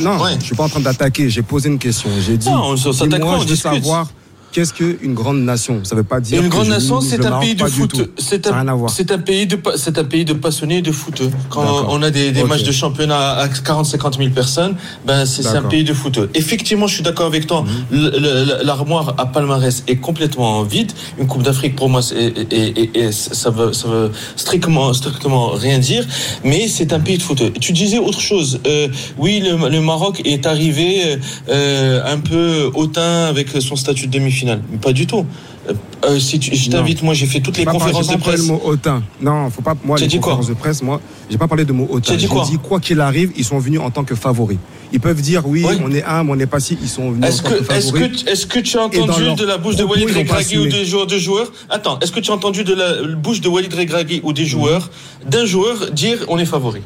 non, 0.00 0.18
suis 0.44 0.54
pas 0.54 0.64
en 0.64 0.68
train 0.68 0.80
d'attaquer. 0.80 1.28
J'ai 1.28 1.42
posé 1.42 1.68
une 1.68 1.78
question. 1.78 2.08
J'ai 2.24 2.36
dit. 2.36 2.48
Non, 2.48 2.70
on 2.72 2.76
s'attaque 2.76 3.20
pas, 3.20 3.26
on 3.26 3.44
discute. 3.44 3.72
savoir 3.72 4.06
qu'est-ce 4.54 4.72
qu'une 4.72 5.14
grande 5.14 5.40
nation? 5.42 5.80
Ça 5.82 5.94
veut 5.96 6.04
pas 6.04 6.20
dire. 6.20 6.40
Une 6.40 6.48
grande 6.48 6.68
nation, 6.68 7.00
c'est 7.00 7.24
un 7.26 7.40
pays 7.40 7.54
de 7.56 7.66
foot. 7.66 7.96
C'est 8.18 8.46
un, 8.46 9.18
pays 9.18 9.46
de, 9.46 9.58
c'est 9.76 9.98
un 9.98 10.04
pays 10.04 10.24
de 10.24 10.32
passionnés 10.32 10.80
de 10.80 10.92
foot. 10.92 11.22
Quand 11.50 11.86
on 11.88 12.00
a 12.02 12.10
des, 12.10 12.30
des 12.32 12.44
matchs 12.44 12.62
de 12.62 12.72
championnat 12.72 13.32
à 13.32 13.46
40-50 13.48 14.16
000 14.18 14.30
personnes, 14.30 14.76
ben 15.06 15.26
c'est 15.26 15.46
un. 15.46 15.60
Mhm. 15.62 15.68
pays 15.68 15.84
de 15.84 15.92
foot. 15.92 16.18
Effectivement, 16.34 16.86
je 16.86 16.94
suis 16.94 17.02
d'accord 17.02 17.26
avec 17.26 17.46
toi. 17.46 17.64
Le- 17.90 18.62
L'armoire 18.64 19.14
à 19.18 19.26
palmarès 19.26 19.82
est 19.88 19.96
complètement 19.96 20.62
vide. 20.62 20.92
Une 21.18 21.26
Coupe 21.26 21.42
d'Afrique 21.42 21.74
pour 21.74 21.88
moi, 21.90 22.00
et 22.12 23.10
ça 23.12 23.50
veut, 23.50 23.72
ça 23.72 23.88
veut 23.88 24.10
strictement, 24.36 24.92
strictement 24.92 25.48
rien 25.50 25.78
dire. 25.78 26.04
Mais 26.44 26.68
c'est 26.68 26.92
un 26.92 27.00
pays 27.00 27.18
de 27.18 27.22
foot. 27.22 27.42
Tu 27.60 27.72
disais 27.72 27.98
autre 27.98 28.20
chose. 28.20 28.60
Euh, 28.66 28.88
oui, 29.18 29.40
le, 29.40 29.68
le 29.68 29.80
Maroc 29.80 30.22
est 30.24 30.46
arrivé 30.46 31.18
euh, 31.48 32.00
un 32.14 32.18
peu 32.20 32.70
hautain 32.74 33.24
avec 33.32 33.48
son 33.60 33.74
statut 33.76 34.06
de 34.06 34.12
demi-finale. 34.18 34.43
Mais 34.44 34.78
Pas 34.78 34.92
du 34.92 35.06
tout. 35.06 35.24
Euh, 35.68 35.72
euh, 36.04 36.18
si 36.18 36.38
tu, 36.38 36.54
je 36.54 36.68
t'invite, 36.70 37.02
moi 37.02 37.14
j'ai 37.14 37.24
fait 37.26 37.40
toutes 37.40 37.56
les 37.56 37.64
pas 37.64 37.72
conférences 37.72 38.06
j'ai 38.08 38.16
de 38.16 38.18
pas 38.18 38.24
parlé 38.24 38.36
presse. 38.36 38.46
le 38.48 38.52
mot 38.52 38.60
hautain. 38.64 39.02
Non, 39.22 39.48
faut 39.48 39.62
pas. 39.62 39.74
Moi, 39.82 39.96
les 39.98 40.06
dit 40.06 40.16
quoi 40.20 40.32
conférences 40.34 40.48
de 40.48 40.54
presse, 40.54 40.82
moi, 40.82 41.00
j'ai 41.30 41.38
pas 41.38 41.48
parlé 41.48 41.64
de 41.64 41.72
mot 41.72 41.86
hautain. 41.90 42.18
J'ai 42.18 42.26
quoi 42.28 42.44
dit 42.44 42.58
quoi 42.58 42.80
qu'il 42.80 43.00
arrive, 43.00 43.32
ils 43.36 43.44
sont 43.44 43.58
venus 43.58 43.80
en 43.80 43.90
tant 43.90 44.04
que 44.04 44.14
favoris. 44.14 44.58
Ils 44.92 45.00
peuvent 45.00 45.22
dire 45.22 45.42
oui, 45.46 45.64
Oui. 45.66 45.76
on 45.82 45.90
est 45.90 46.04
humble, 46.04 46.30
on 46.32 46.38
est 46.38 46.46
pas 46.46 46.60
si. 46.60 46.76
Ils 46.82 46.88
sont 46.88 47.10
venus 47.12 47.24
Est-ce 47.26 47.40
en 47.40 47.44
tant 47.44 47.50
que, 47.64 47.72
est-ce 47.72 47.86
favoris. 47.92 48.22
que, 48.24 48.30
est-ce 48.30 48.46
que 48.46 48.58
tu 48.60 48.76
as 48.78 48.82
entendu 48.82 49.34
de 49.34 49.44
la 49.46 49.56
bouche 49.56 49.76
de 49.76 49.84
Walid 49.84 50.08
pas 50.12 50.18
Regragui 50.18 50.58
ou 50.58 50.66
des 50.66 50.84
joueurs, 50.84 51.06
de 51.06 51.16
joueurs? 51.18 51.50
Attends, 51.70 51.98
est-ce 52.00 52.12
que 52.12 52.20
tu 52.20 52.30
as 52.30 52.34
entendu 52.34 52.62
de 52.64 52.74
la 52.74 53.02
bouche 53.16 53.40
de 53.40 53.48
Walid 53.48 53.72
Regragui 53.72 54.20
ou 54.22 54.34
des 54.34 54.44
joueurs, 54.44 54.90
d'un 55.26 55.46
joueur 55.46 55.90
dire 55.92 56.18
on 56.28 56.38
est 56.38 56.44
favori? 56.44 56.82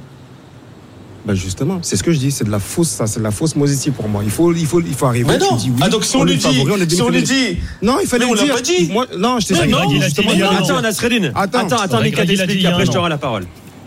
Bah 1.28 1.34
justement, 1.34 1.80
c'est 1.82 1.96
ce 1.96 2.02
que 2.02 2.10
je 2.10 2.18
dis, 2.18 2.30
c'est 2.30 2.44
de 2.44 2.50
la 2.50 2.58
fausse, 2.58 2.88
ça, 2.88 3.06
c'est 3.06 3.18
de 3.18 3.24
la 3.24 3.30
fausse 3.30 3.54
modestie 3.54 3.90
pour 3.90 4.08
moi. 4.08 4.22
Il 4.24 4.30
faut, 4.30 4.50
il 4.54 4.64
faut, 4.64 4.80
il 4.80 4.94
faut 4.94 5.04
arriver. 5.04 5.26
Mais 5.28 5.36
tu 5.36 5.44
non 5.44 5.56
dis 5.56 5.68
oui, 5.68 5.82
Ah 5.82 5.90
donc 5.90 6.02
si 6.02 6.16
on, 6.16 6.24
est 6.24 6.30
lui 6.30 6.36
dit, 6.36 6.42
favori, 6.42 6.72
on 6.72 6.80
est 6.80 6.90
si 6.90 7.02
on 7.02 7.10
lui 7.10 7.22
dit 7.22 7.58
non, 7.82 7.98
il 8.00 8.08
fallait 8.08 8.24
Mais 8.24 8.30
on 8.30 8.34
le 8.34 8.38
l'a 8.40 8.44
dire. 8.46 8.54
pas 8.54 8.62
dit. 8.62 8.88
Moi, 8.90 9.06
non, 9.18 9.38
je 9.38 9.48
t'ai 9.48 9.54
dit. 9.54 9.68
non, 9.68 9.90
justement. 10.00 10.30
Attends, 10.58 10.80
Nasreddin. 10.80 11.32
Attends. 11.34 11.58
attends, 11.58 11.76
attends, 11.76 12.00
Mika 12.00 12.24
l'a 12.24 12.32
a 12.32 12.72
après 12.72 12.86
je 12.86 12.92
rends 12.92 13.08
la 13.08 13.18
parole. 13.18 13.44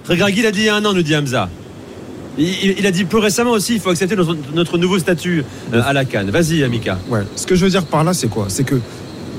Regragui, 0.07 0.41
il 0.41 0.45
a 0.45 0.51
dit 0.51 0.59
il 0.59 0.65
y 0.65 0.69
a 0.69 0.75
un 0.75 0.85
an, 0.85 0.93
nous 0.93 1.01
dit 1.01 1.15
Hamza. 1.15 1.49
Il, 2.37 2.85
a 2.85 2.91
dit 2.91 3.05
plus 3.05 3.17
récemment 3.17 3.51
aussi, 3.51 3.73
il 3.73 3.79
faut 3.79 3.89
accepter 3.89 4.15
notre, 4.15 4.37
notre 4.53 4.77
nouveau 4.77 4.99
statut 4.99 5.43
euh, 5.73 5.81
à 5.83 5.93
la 5.93 6.05
Cannes. 6.05 6.29
Vas-y, 6.29 6.63
Mika. 6.69 6.99
Ouais. 7.09 7.21
Ce 7.35 7.47
que 7.47 7.55
je 7.55 7.65
veux 7.65 7.71
dire 7.71 7.85
par 7.85 8.03
là, 8.03 8.13
c'est 8.13 8.29
quoi? 8.29 8.45
C'est 8.49 8.65
que 8.65 8.75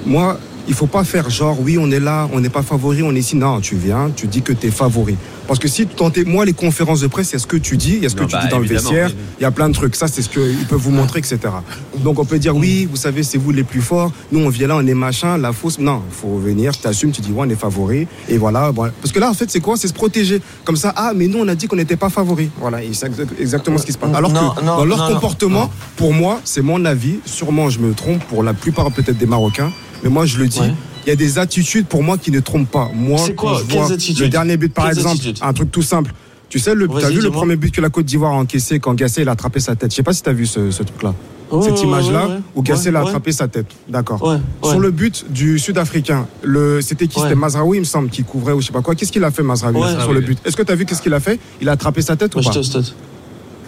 moi, 0.06 0.40
il 0.69 0.75
faut 0.75 0.87
pas 0.87 1.05
faire 1.05 1.29
genre, 1.31 1.59
oui, 1.61 1.76
on 1.79 1.91
est 1.91 2.00
là, 2.00 2.29
on 2.32 2.41
n'est 2.41 2.49
pas 2.49 2.62
favori, 2.62 3.03
on 3.03 3.14
est 3.14 3.19
ici. 3.20 3.37
Non, 3.37 3.61
tu 3.61 3.75
viens, 3.76 4.11
tu 4.14 4.26
dis 4.26 4.43
que 4.43 4.53
tu 4.53 4.69
es 4.69 4.70
favori. 4.70 5.17
Parce 5.49 5.59
que 5.59 5.67
si 5.69 5.87
tu 5.87 5.94
tentes, 5.94 6.19
moi, 6.25 6.44
les 6.44 6.53
conférences 6.53 7.00
de 7.00 7.09
presse, 7.09 7.31
il 7.31 7.32
y 7.32 7.37
a 7.37 7.38
ce 7.41 7.47
que 7.49 7.56
tu 7.56 7.76
dis, 7.76 7.94
il 7.97 8.03
y 8.03 8.06
a 8.06 8.09
ce 8.09 8.14
que 8.14 8.20
Non, 8.23 8.26
tu 8.29 8.32
bah, 8.37 8.43
dis 8.44 8.49
dans 8.49 8.61
le 8.61 8.67
vestiaire, 8.67 9.09
oui. 9.09 9.17
il 9.41 9.43
y 9.43 9.44
a 9.44 9.50
plein 9.50 9.69
de 9.69 9.75
trucs. 9.75 9.97
Ça, 9.97 10.06
c'est 10.06 10.23
ce 10.23 10.29
qu'ils 10.29 10.67
peuvent 10.69 10.79
vous 10.81 10.93
montrer, 10.93 11.19
etc. 11.19 11.38
Donc, 11.99 12.19
on 12.20 12.25
peut 12.25 12.38
dire, 12.38 12.55
oui, 12.56 12.87
vous 12.88 12.97
savez, 12.97 13.23
c'est 13.25 13.38
vous 13.38 13.50
les 13.50 13.64
plus 13.64 13.81
forts. 13.82 14.12
Nous, 14.31 14.38
on 14.41 14.49
vient 14.49 14.69
là, 14.69 14.76
on 14.76 14.87
est 14.87 14.94
machin, 14.94 15.37
la 15.38 15.53
fausse. 15.53 15.79
Non, 15.81 16.03
il 16.09 16.14
faut 16.14 16.38
venir, 16.38 16.73
tu 16.73 16.81
t'assumes, 16.81 17.11
tu 17.11 17.20
dis, 17.20 17.32
ouais, 17.32 17.44
on 17.47 17.50
est 17.50 17.56
favori. 17.56 18.06
Et 18.29 18.38
voilà. 18.38 18.70
bon. 18.73 18.88
Parce 19.03 19.12
que 19.12 19.19
là, 19.19 19.31
en 19.31 19.35
fait, 19.35 19.50
c'est 19.50 19.61
quoi? 19.61 19.76
C'est 19.76 19.88
se 19.88 19.93
protéger. 19.93 20.41
Comme 20.64 20.76
ça, 20.76 20.93
ah, 20.97 21.12
mais 21.14 21.26
nous, 21.26 21.38
on 21.41 21.49
a 21.49 21.55
dit 21.56 21.67
qu'on 21.67 21.76
n'était 21.76 21.97
pas 21.97 22.09
favori. 22.09 22.50
Voilà, 22.61 22.82
et 22.82 22.91
c'est 22.93 23.09
exa- 23.11 23.26
exactement 23.41 23.79
ce 23.79 23.85
qui 23.87 23.93
se 23.93 23.99
passe. 23.99 24.14
Alors 24.14 24.31
Non, 24.31 24.50
que 24.50 24.61
non, 24.64 24.76
dans 24.79 24.85
leur 24.85 25.09
comportement, 25.09 25.62
non. 25.62 25.70
pour 25.97 26.14
moi, 26.14 26.41
c'est 26.44 26.62
mon 26.62 26.85
avis. 26.85 27.17
Sûrement, 27.26 27.69
je 27.69 27.81
me 27.81 27.93
trompe 27.94 28.23
pour 28.25 28.43
la 28.44 28.55
plupart 28.55 28.91
peut-être 28.93 29.19
des 29.19 29.26
Marocains. 29.26 29.73
Mais 30.02 30.10
moi, 30.10 30.26
je 30.26 30.38
le 30.38 30.49
dis. 30.49 30.60
Ouais. 30.60 30.75
Il 31.06 31.08
y 31.08 31.12
a 31.12 31.16
des 31.16 31.38
attitudes 31.38 31.87
pour 31.87 32.02
moi 32.02 32.16
qui 32.16 32.31
ne 32.31 32.40
trompent 32.40 32.70
pas. 32.70 32.90
Moi, 32.94 33.19
quoi 33.37 33.52
quand 33.52 33.58
je 33.58 33.76
vois 33.76 33.88
le 34.20 34.28
dernier 34.28 34.56
but, 34.56 34.72
par 34.72 34.88
exemple, 34.88 35.16
attitudes 35.16 35.38
un 35.43 35.52
truc 35.52 35.70
tout 35.72 35.82
simple. 35.82 36.12
Tu 36.49 36.58
sais, 36.58 36.75
le, 36.75 36.87
t'as 36.87 37.08
vu 37.10 37.20
le 37.20 37.31
premier 37.31 37.56
but 37.56 37.75
que 37.75 37.81
la 37.81 37.88
Côte 37.88 38.04
d'Ivoire 38.04 38.32
a 38.32 38.37
encaissé 38.37 38.78
quand 38.78 38.94
Gasset 38.94 39.22
il 39.22 39.28
a 39.28 39.32
attrapé 39.32 39.58
sa 39.58 39.75
tête? 39.75 39.90
Je 39.90 39.96
sais 39.96 40.02
pas 40.02 40.12
si 40.12 40.22
tu 40.22 40.28
as 40.28 40.34
vu 40.34 40.44
ce, 40.46 40.70
ce 40.70 40.82
truc-là. 40.82 41.14
Ouais, 41.50 41.62
Cette 41.62 41.82
image-là 41.82 42.26
ouais, 42.26 42.32
ouais. 42.34 42.40
où 42.54 42.62
Gasset 42.62 42.94
a 42.94 43.00
attrapé 43.00 43.32
sa 43.32 43.49
tête. 43.49 43.66
D'accord. 43.88 44.38
Sur 44.62 44.78
le 44.78 44.90
but 44.90 45.25
du 45.31 45.58
Sud-Africain, 45.58 46.26
le, 46.43 46.81
c'était 46.82 47.08
qui. 47.08 47.20
C'était 47.20 47.34
Mazraoui, 47.34 47.78
il 47.78 47.81
me 47.81 47.84
semble, 47.84 48.10
qui 48.10 48.22
couvrait 48.22 48.52
ou 48.52 48.60
je 48.60 48.66
sais 48.66 48.72
pas 48.72 48.82
quoi. 48.82 48.94
Qu'est-ce 48.94 49.12
qu'il 49.12 49.25
a 49.25 49.31
fait, 49.31 49.43
Mazraoui, 49.43 49.81
sur 50.00 50.12
le 50.12 50.20
but? 50.20 50.38
Est-ce 50.44 50.56
que 50.56 50.62
tu 50.62 50.72
as 50.72 50.75
vu 50.75 50.84
qu'est-ce 50.84 51.02
qu'il 51.02 51.14
a 51.14 51.20
fait? 51.20 51.40
Il 51.60 51.69
a 51.69 51.72
attrapé 51.72 52.02
sa 52.02 52.16
tête 52.16 52.34
ou 52.37 52.40
pas? 52.43 52.50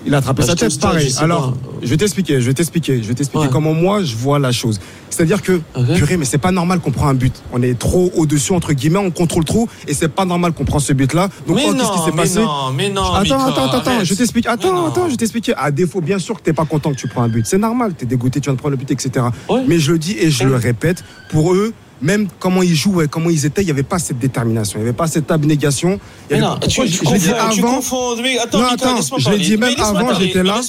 il 0.07 0.15
a 0.15 0.19
attrapé 0.19 0.43
Bah, 0.43 0.49
sa 0.49 0.55
tête, 0.55 0.79
pareil. 0.79 1.15
Alors. 1.19 1.57
Je 1.85 1.91
vais 1.91 1.97
t'expliquer, 1.97 2.41
je 2.41 2.47
vais 2.47 2.55
t'expliquer, 2.55 3.03
je 3.03 3.09
vais 3.09 3.15
t'expliquer 3.15 3.47
Ouais. 3.47 3.53
comment 3.53 3.75
moi 3.75 4.03
je 4.03 4.17
vois 4.17 4.39
la 4.39 4.51
chose. 4.53 4.81
C'est-à-dire 5.11 5.43
que, 5.43 5.61
purée, 5.97 6.17
mais 6.17 6.25
c'est 6.25 6.39
pas 6.39 6.51
normal 6.51 6.81
qu'on 6.81 6.91
prend 6.91 7.07
un 7.07 7.15
but. 7.15 7.33
On 7.53 7.63
est 7.63 7.79
trop 7.79 8.11
au-dessus, 8.17 8.53
entre 8.53 8.73
guillemets, 8.73 8.99
on 8.99 9.13
contrôle 9.13 9.45
trop, 9.45 9.69
et 9.87 9.95
c'est 9.95 10.09
pas 10.09 10.25
normal 10.25 10.53
qu'on 10.53 10.65
prend 10.65 10.81
ce 10.81 10.93
but-là. 10.93 11.29
Donc, 11.47 11.59
oh, 11.65 11.73
qu'est-ce 11.73 11.93
qui 11.93 11.99
s'est 11.99 12.11
mais 12.11 12.23
passé 12.23 12.41
non, 12.41 12.73
mais 12.77 12.89
non. 12.91 13.13
Attends, 13.13 13.39
attends, 13.47 13.67
attends, 13.69 13.79
attends, 13.79 14.05
je 14.05 14.15
t'explique. 14.15 14.47
Attends, 14.47 14.87
attends, 14.87 15.09
je 15.09 15.15
t'explique. 15.15 15.53
À 15.57 15.71
défaut, 15.71 16.01
bien 16.01 16.19
sûr 16.19 16.37
que 16.37 16.43
t'es 16.43 16.53
pas 16.53 16.65
content 16.65 16.91
que 16.91 16.97
tu 16.99 17.07
prends 17.07 17.23
un 17.23 17.29
but. 17.29 17.47
C'est 17.47 17.59
normal, 17.59 17.95
t'es 17.95 18.07
dégoûté, 18.07 18.41
tu 18.41 18.47
viens 18.47 18.55
de 18.55 18.59
prendre 18.59 18.73
le 18.73 18.77
but, 18.77 18.91
etc. 18.91 19.27
Ouais. 19.49 19.63
Mais 19.69 19.79
je 19.79 19.93
le 19.93 19.99
dis 19.99 20.17
et 20.19 20.31
je 20.33 20.45
le 20.45 20.57
répète, 20.57 21.05
pour 21.31 21.55
eux, 21.55 21.73
même 22.03 22.29
comment 22.39 22.63
ils 22.63 22.75
jouaient, 22.75 23.09
comment 23.09 23.31
ils 23.31 23.47
étaient, 23.47 23.63
il 23.63 23.67
n'y 23.67 23.71
avait 23.71 23.83
pas 23.83 23.99
cette 23.99 24.19
détermination, 24.19 24.79
il 24.79 24.83
n'y 24.83 24.89
avait 24.89 24.97
pas 24.97 25.07
cette 25.07 25.31
abnégation. 25.31 25.99
Mais 26.31 26.37
avait- 26.37 26.45
non, 26.45 26.55
tu, 26.57 26.61
Pourquoi 26.67 26.85
tu 26.87 26.93
je, 26.93 26.99
je 27.05 27.11
l'ai 27.13 27.19
dit 27.19 27.29
confonds, 27.29 27.51
tu 27.53 27.61
avant. 27.61 27.75
confonds. 27.77 28.17
Mais 28.23 28.39
attends, 28.39 28.59
Non, 28.61 28.67
je 28.69 29.17
l'ai 29.17 29.23
parler. 29.25 29.39
dit 29.39 29.57
même 29.57 29.75
avant, 29.79 29.93
parler, 30.07 30.27
j'étais 30.27 30.43
là. 30.43 30.61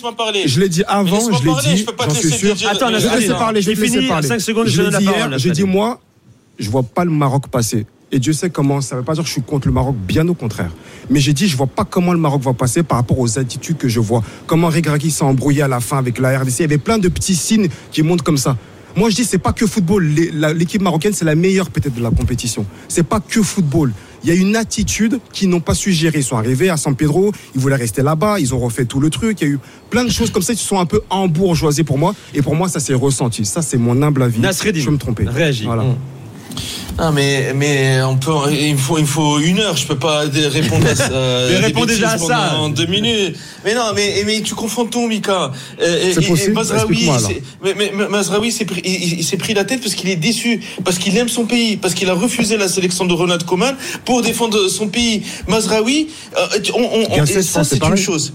Je 0.46 0.60
l'ai 0.60 0.70
dit 0.70 0.84
avant, 0.88 1.20
je 1.20 1.44
l'ai 1.44 1.52
parler, 1.52 1.70
dit, 1.74 1.78
je 1.78 1.86
peux 1.86 1.94
pas 1.96 2.04
j'en 2.06 2.10
te 2.12 2.16
suis 2.18 2.30
laisser 2.30 2.46
sûr. 2.46 2.56
dire- 2.56 2.70
Attends, 2.70 2.88
Je 2.90 3.08
vais 3.08 3.16
laisser 3.20 3.34
parler, 3.34 3.62
je 3.62 3.72
vais 3.72 3.76
laisser 3.76 3.98
fini, 3.98 4.08
parler. 4.08 4.28
cinq 4.28 4.40
secondes, 4.40 4.68
je 4.68 4.72
je 4.72 4.82
donne 4.84 4.94
la 4.94 5.12
parole, 5.12 5.40
j'ai 5.40 5.52
dit 5.52 5.64
moi, 5.64 6.00
je 6.60 6.70
vois 6.70 6.84
pas 6.84 7.04
le 7.06 7.12
Maroc 7.12 7.48
passer. 7.48 7.86
Et 8.12 8.20
Dieu 8.20 8.32
sait 8.34 8.50
comment, 8.52 8.80
ça 8.82 8.96
veut 8.96 9.02
pas 9.04 9.14
dire 9.14 9.24
que 9.24 9.28
je 9.28 9.34
suis 9.34 9.42
contre 9.42 9.68
le 9.68 9.74
Maroc, 9.74 9.96
bien 10.08 10.26
au 10.30 10.36
contraire. 10.36 10.70
Mais 11.10 11.20
j'ai 11.20 11.34
dit, 11.34 11.48
je 11.48 11.58
vois 11.58 11.68
pas 11.68 11.84
comment 11.84 12.14
le 12.14 12.20
Maroc 12.20 12.42
va 12.44 12.54
passer 12.54 12.82
par 12.84 13.00
rapport 13.00 13.20
aux 13.20 13.38
attitudes 13.40 13.78
que 13.78 13.90
je 13.90 14.00
vois. 14.00 14.24
Comment 14.46 14.68
Regragui 14.70 15.12
s'est 15.12 15.24
embrouillé 15.24 15.64
à 15.64 15.68
la 15.68 15.80
fin 15.80 15.98
avec 15.98 16.20
la 16.20 16.40
RDC. 16.40 16.60
Il 16.60 16.62
y 16.62 16.66
avait 16.66 16.78
plein 16.78 16.98
de 17.00 17.10
petits 17.10 17.36
signes 17.36 17.68
qui 17.92 18.04
montrent 18.04 18.24
comme 18.24 18.38
ça. 18.38 18.56
Moi, 18.96 19.10
je 19.10 19.16
dis, 19.16 19.26
c'est 19.26 19.38
pas 19.38 19.52
que 19.54 19.68
football. 19.68 20.06
L'équipe 20.56 20.82
marocaine, 20.82 21.14
c'est 21.14 21.26
la 21.26 21.36
meilleure 21.36 21.70
peut-être 21.70 21.96
de 21.96 22.02
la 22.02 22.12
compétition. 22.12 22.66
C'est 22.88 23.04
pas 23.04 23.20
que 23.20 23.42
football. 23.42 23.92
Il 24.24 24.30
y 24.30 24.32
a 24.32 24.36
une 24.36 24.56
attitude 24.56 25.20
qu'ils 25.34 25.50
n'ont 25.50 25.60
pas 25.60 25.76
su 25.76 25.92
gérer. 25.92 26.20
Ils 26.20 26.24
sont 26.24 26.38
arrivés 26.38 26.70
à 26.70 26.78
San 26.78 26.96
Pedro, 26.96 27.32
ils 27.54 27.62
voulaient 27.62 27.76
rester 27.76 28.02
là-bas, 28.02 28.40
ils 28.40 28.56
ont 28.56 28.60
refait 28.60 28.86
tout 28.86 29.00
le 29.00 29.10
truc. 29.10 29.42
Il 29.42 29.48
y 29.48 29.52
a 29.52 29.54
eu 29.54 29.60
plein 29.90 30.04
de 30.04 30.10
choses 30.10 30.32
comme 30.32 30.42
ça 30.42 30.56
qui 30.56 30.64
sont 30.64 30.80
un 30.80 30.86
peu 30.86 31.02
embourgeoisées 31.10 31.84
pour 31.84 31.98
moi. 31.98 32.16
Et 32.34 32.42
pour 32.42 32.56
moi, 32.56 32.68
ça 32.70 32.80
s'est 32.80 32.94
ressenti. 32.96 33.46
Ça, 33.46 33.62
c'est 33.62 33.78
mon 33.78 34.02
humble 34.02 34.24
avis. 34.24 34.40
Nasreddin, 34.40 34.80
Je 34.80 34.86
peux 34.86 34.92
me 34.92 34.98
tromper. 34.98 35.26
réagis. 35.28 35.66
Voilà. 35.66 35.84
Non, 36.98 37.12
mais, 37.12 37.54
mais 37.54 38.02
on 38.04 38.16
peut, 38.16 38.32
il 38.52 38.74
me 38.74 38.78
faut, 38.78 38.98
il 38.98 39.02
me 39.02 39.08
faut 39.08 39.40
une 39.40 39.60
heure. 39.60 39.76
Je 39.76 39.86
peux 39.86 39.98
pas 39.98 40.22
répondre 40.22 40.88
à 40.88 40.96
ça. 40.96 41.10
Mais 41.50 41.58
réponds 41.58 41.86
déjà 41.86 42.12
à 42.12 42.18
ça. 42.18 42.52
pendant 42.52 42.70
deux 42.70 42.86
minutes. 42.86 43.36
Mais 43.66 43.74
non, 43.74 43.92
mais, 43.94 44.24
mais 44.26 44.42
tu 44.42 44.56
confonds 44.56 44.86
tout, 44.86 45.08
Mika. 45.08 45.52
C'est 45.80 46.26
possible 46.26 46.54
Mazraoui, 46.54 47.10
mais, 47.64 47.74
mais, 47.76 48.52
s'est 48.52 48.66
pris, 48.66 48.82
il, 48.86 49.24
s'est 49.24 49.38
pris 49.38 49.54
la 49.54 49.66
tête 49.66 49.82
parce 49.82 49.96
qu'il 49.96 50.10
est 50.10 50.16
déçu, 50.16 50.62
parce 50.84 50.98
qu'il 50.98 51.18
aime 51.18 51.30
son 51.30 51.46
pays, 51.46 51.78
parce 51.78 51.94
qu'il 51.94 52.10
a 52.10 52.14
refusé 52.14 52.58
la 52.58 52.70
sélection 52.70 53.06
de 53.06 53.14
Ronald 53.14 53.44
Koeman 53.44 53.76
pour 54.06 54.22
défendre 54.22 54.68
son 54.70 54.88
pays. 54.88 55.24
Mazraoui, 55.48 56.08
euh, 56.38 56.48
on, 56.76 56.82
on, 56.82 57.22
on- 57.22 57.26
ça 57.26 57.64
c'est 57.64 57.84
une 57.84 57.98
chose. 57.98 58.34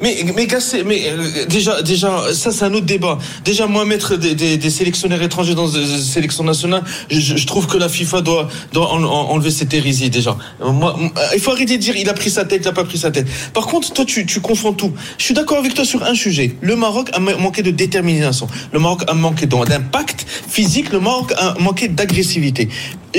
Mais, 0.00 0.16
mais 0.36 0.46
Gasset, 0.46 0.84
mais 0.84 1.02
euh, 1.08 1.44
déjà, 1.46 1.82
déjà, 1.82 2.32
ça 2.32 2.52
c'est 2.52 2.64
un 2.64 2.72
autre 2.74 2.86
débat. 2.86 3.18
Déjà, 3.44 3.66
moi 3.66 3.84
mettre 3.84 4.16
des, 4.16 4.34
des, 4.36 4.56
des 4.56 4.70
sélectionnaires 4.70 5.22
étrangers 5.22 5.56
dans 5.56 5.68
des 5.68 5.84
sélections 5.98 6.44
nationales, 6.44 6.84
je, 7.10 7.18
je- 7.36 7.46
trouve 7.46 7.66
que 7.66 7.76
la 7.76 7.88
FIFA 7.88 8.20
doit, 8.20 8.48
doit 8.72 8.92
en- 8.92 9.02
en- 9.02 9.30
enlever 9.30 9.50
cette 9.50 9.74
hérésie 9.74 10.08
déjà. 10.10 10.36
Euh, 10.62 10.70
Moi, 10.70 10.96
euh, 11.00 11.20
il 11.34 11.40
faut 11.40 11.50
arrêter 11.50 11.76
de 11.78 11.82
dire 11.82 11.96
il 11.96 12.08
a 12.08 12.14
pris 12.14 12.30
sa 12.30 12.44
tête, 12.44 12.60
il 12.64 12.68
a 12.68 12.72
pas 12.72 12.84
pris 12.84 12.98
sa 12.98 13.10
tête. 13.10 13.26
Par 13.52 13.66
contre, 13.66 13.92
toi, 13.92 14.04
tu, 14.04 14.24
tu 14.24 14.40
confonds 14.40 14.72
tout. 14.72 14.92
Je 15.18 15.24
suis 15.24 15.34
d'accord 15.34 15.58
avec 15.58 15.74
toi 15.74 15.84
sur 15.84 16.04
un 16.04 16.14
sujet. 16.14 16.54
Le 16.60 16.76
Maroc 16.76 17.10
a 17.12 17.18
ma- 17.18 17.36
manqué 17.36 17.62
de 17.62 17.70
détermination. 17.72 18.46
Le 18.72 18.78
Maroc 18.78 19.02
a 19.08 19.14
manqué 19.14 19.46
d'impact 19.46 20.26
physique. 20.48 20.92
Le 20.92 21.00
Maroc 21.00 21.32
a 21.36 21.54
manqué 21.58 21.88
d'agressivité. 21.88 22.68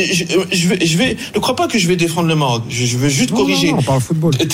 Je, 0.05 0.23
je 0.51 0.67
vais, 0.67 0.85
je 0.85 0.97
vais, 0.97 1.17
ne 1.35 1.39
crois 1.39 1.55
pas 1.55 1.67
que 1.67 1.77
je 1.77 1.87
vais 1.87 1.95
défendre 1.95 2.27
le 2.27 2.35
Maroc. 2.35 2.63
Je, 2.69 2.85
je 2.85 2.97
veux 2.97 3.09
juste 3.09 3.31
Non, 3.31 3.37
corriger. 3.37 3.71
non, 3.71 3.79
on 3.79 3.83
parle 3.83 4.01
football. 4.01 4.33
Ce, 4.39 4.45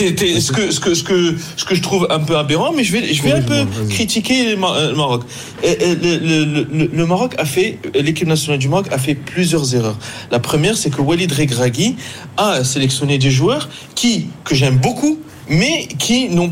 que, 0.51 0.71
ce, 0.71 0.79
que, 0.79 0.93
ce, 0.93 1.03
que, 1.03 1.35
ce 1.57 1.65
que 1.65 1.75
je 1.75 1.81
trouve 1.81 2.07
un 2.09 2.19
peu 2.19 2.37
aberrant, 2.37 2.71
mais 2.75 2.83
je 2.83 2.91
vais, 2.91 3.13
je 3.13 3.21
vais 3.23 3.31
un 3.33 3.41
peu 3.41 3.65
critiquer 3.89 4.55
le, 4.55 4.63
euh, 4.63 4.95
Maroc. 4.95 5.23
Le, 5.63 6.17
le, 6.17 6.65
le, 6.73 6.89
le 6.93 7.05
Maroc 7.05 7.35
a 7.37 7.45
fait, 7.45 7.79
l'équipe 7.93 8.27
nationale 8.27 8.59
du 8.59 8.67
Maroc 8.69 8.87
a 8.91 8.97
fait 8.97 9.15
plusieurs 9.15 9.73
erreurs. 9.75 9.97
La 10.31 10.39
première, 10.39 10.77
c'est 10.77 10.89
que 10.89 11.01
Walid 11.01 11.31
Regragui 11.31 11.95
a 12.37 12.63
sélectionné 12.63 13.17
des 13.17 13.31
joueurs 13.31 13.69
qui, 13.95 14.27
que 14.43 14.55
j'aime 14.55 14.77
beaucoup, 14.77 15.19
mais 15.49 15.87
qui 15.99 16.29
n'ont 16.29 16.51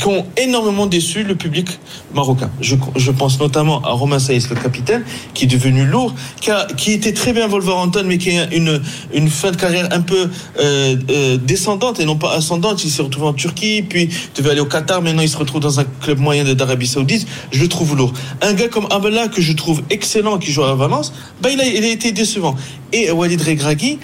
qui 0.00 0.06
ont 0.06 0.24
énormément 0.36 0.86
déçu 0.86 1.24
le 1.24 1.34
public 1.34 1.78
marocain. 2.14 2.50
Je, 2.60 2.76
je 2.96 3.10
pense 3.10 3.38
notamment 3.38 3.82
à 3.82 3.90
Romain 3.90 4.18
Saïs, 4.18 4.48
le 4.48 4.56
capitaine, 4.56 5.04
qui 5.34 5.44
est 5.44 5.48
devenu 5.48 5.84
lourd, 5.84 6.14
qui, 6.40 6.50
a, 6.50 6.66
qui 6.76 6.92
était 6.92 7.12
très 7.12 7.32
bien 7.34 7.46
Wolverhampton, 7.48 8.04
mais 8.06 8.16
qui 8.16 8.30
a 8.38 8.52
une, 8.54 8.80
une 9.12 9.28
fin 9.28 9.50
de 9.50 9.56
carrière 9.56 9.88
un 9.90 10.00
peu 10.00 10.30
euh, 10.58 10.96
euh, 11.10 11.36
descendante 11.36 12.00
et 12.00 12.06
non 12.06 12.16
pas 12.16 12.32
ascendante. 12.32 12.82
Il 12.82 12.90
s'est 12.90 13.02
retrouvé 13.02 13.26
en 13.26 13.34
Turquie, 13.34 13.82
puis 13.82 14.08
devait 14.36 14.52
aller 14.52 14.60
au 14.60 14.66
Qatar, 14.66 15.02
maintenant 15.02 15.22
il 15.22 15.28
se 15.28 15.36
retrouve 15.36 15.60
dans 15.60 15.80
un 15.80 15.84
club 16.00 16.18
moyen 16.18 16.44
d'Arabie 16.54 16.86
Saoudite. 16.86 17.26
Je 17.52 17.60
le 17.60 17.68
trouve 17.68 17.94
lourd. 17.94 18.12
Un 18.40 18.54
gars 18.54 18.68
comme 18.68 18.86
Abella, 18.90 19.28
que 19.28 19.42
je 19.42 19.52
trouve 19.52 19.82
excellent, 19.90 20.38
qui 20.38 20.50
joue 20.50 20.62
à 20.62 20.74
Valence, 20.74 21.12
bah, 21.42 21.50
il, 21.52 21.60
a, 21.60 21.66
il 21.66 21.84
a 21.84 21.88
été 21.88 22.12
décevant. 22.12 22.56
Et 22.92 23.10
Walid 23.10 23.40
Regragui 23.40 23.98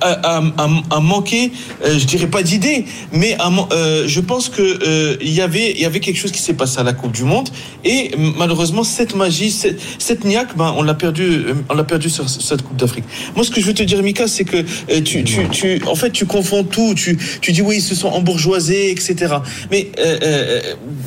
a, 0.00 1.00
manqué, 1.00 1.52
euh, 1.84 1.98
je 1.98 2.04
dirais 2.04 2.26
pas 2.26 2.42
d'idées, 2.42 2.84
mais 3.12 3.36
euh, 3.72 4.04
je 4.06 4.20
pense 4.20 4.48
que 4.48 4.62
euh, 4.62 5.16
y 5.20 5.40
avait 5.40 5.72
y 5.72 5.84
avait 5.84 6.00
quelque 6.00 6.16
chose 6.16 6.32
qui 6.32 6.42
s'est 6.42 6.54
passé 6.54 6.78
à 6.78 6.82
la 6.82 6.92
Coupe 6.92 7.12
du 7.12 7.24
Monde 7.24 7.48
et 7.84 8.10
malheureusement 8.36 8.84
cette 8.84 9.14
magie, 9.14 9.50
cette, 9.50 9.80
cette 9.98 10.24
niaque, 10.24 10.56
ben 10.56 10.74
on 10.76 10.82
l'a 10.82 10.94
perdu, 10.94 11.24
euh, 11.24 11.54
on 11.68 11.74
l'a 11.74 11.84
perdu 11.84 12.10
sur 12.10 12.28
cette 12.28 12.62
Coupe 12.62 12.76
d'Afrique. 12.76 13.04
Moi, 13.34 13.44
ce 13.44 13.50
que 13.50 13.60
je 13.60 13.66
veux 13.66 13.74
te 13.74 13.82
dire, 13.82 14.02
Mika, 14.02 14.28
c'est 14.28 14.44
que 14.44 14.64
tu, 15.00 15.24
tu, 15.24 15.48
tu, 15.50 15.80
en 15.86 15.94
fait, 15.94 16.10
tu 16.10 16.26
confonds 16.26 16.64
tout. 16.64 16.94
Tu, 16.94 17.18
tu 17.40 17.52
dis 17.52 17.62
oui, 17.62 17.76
ils 17.76 17.82
se 17.82 17.94
sont 17.94 18.08
embourgeoisés, 18.08 18.90
etc. 18.90 19.36
Mais 19.70 19.90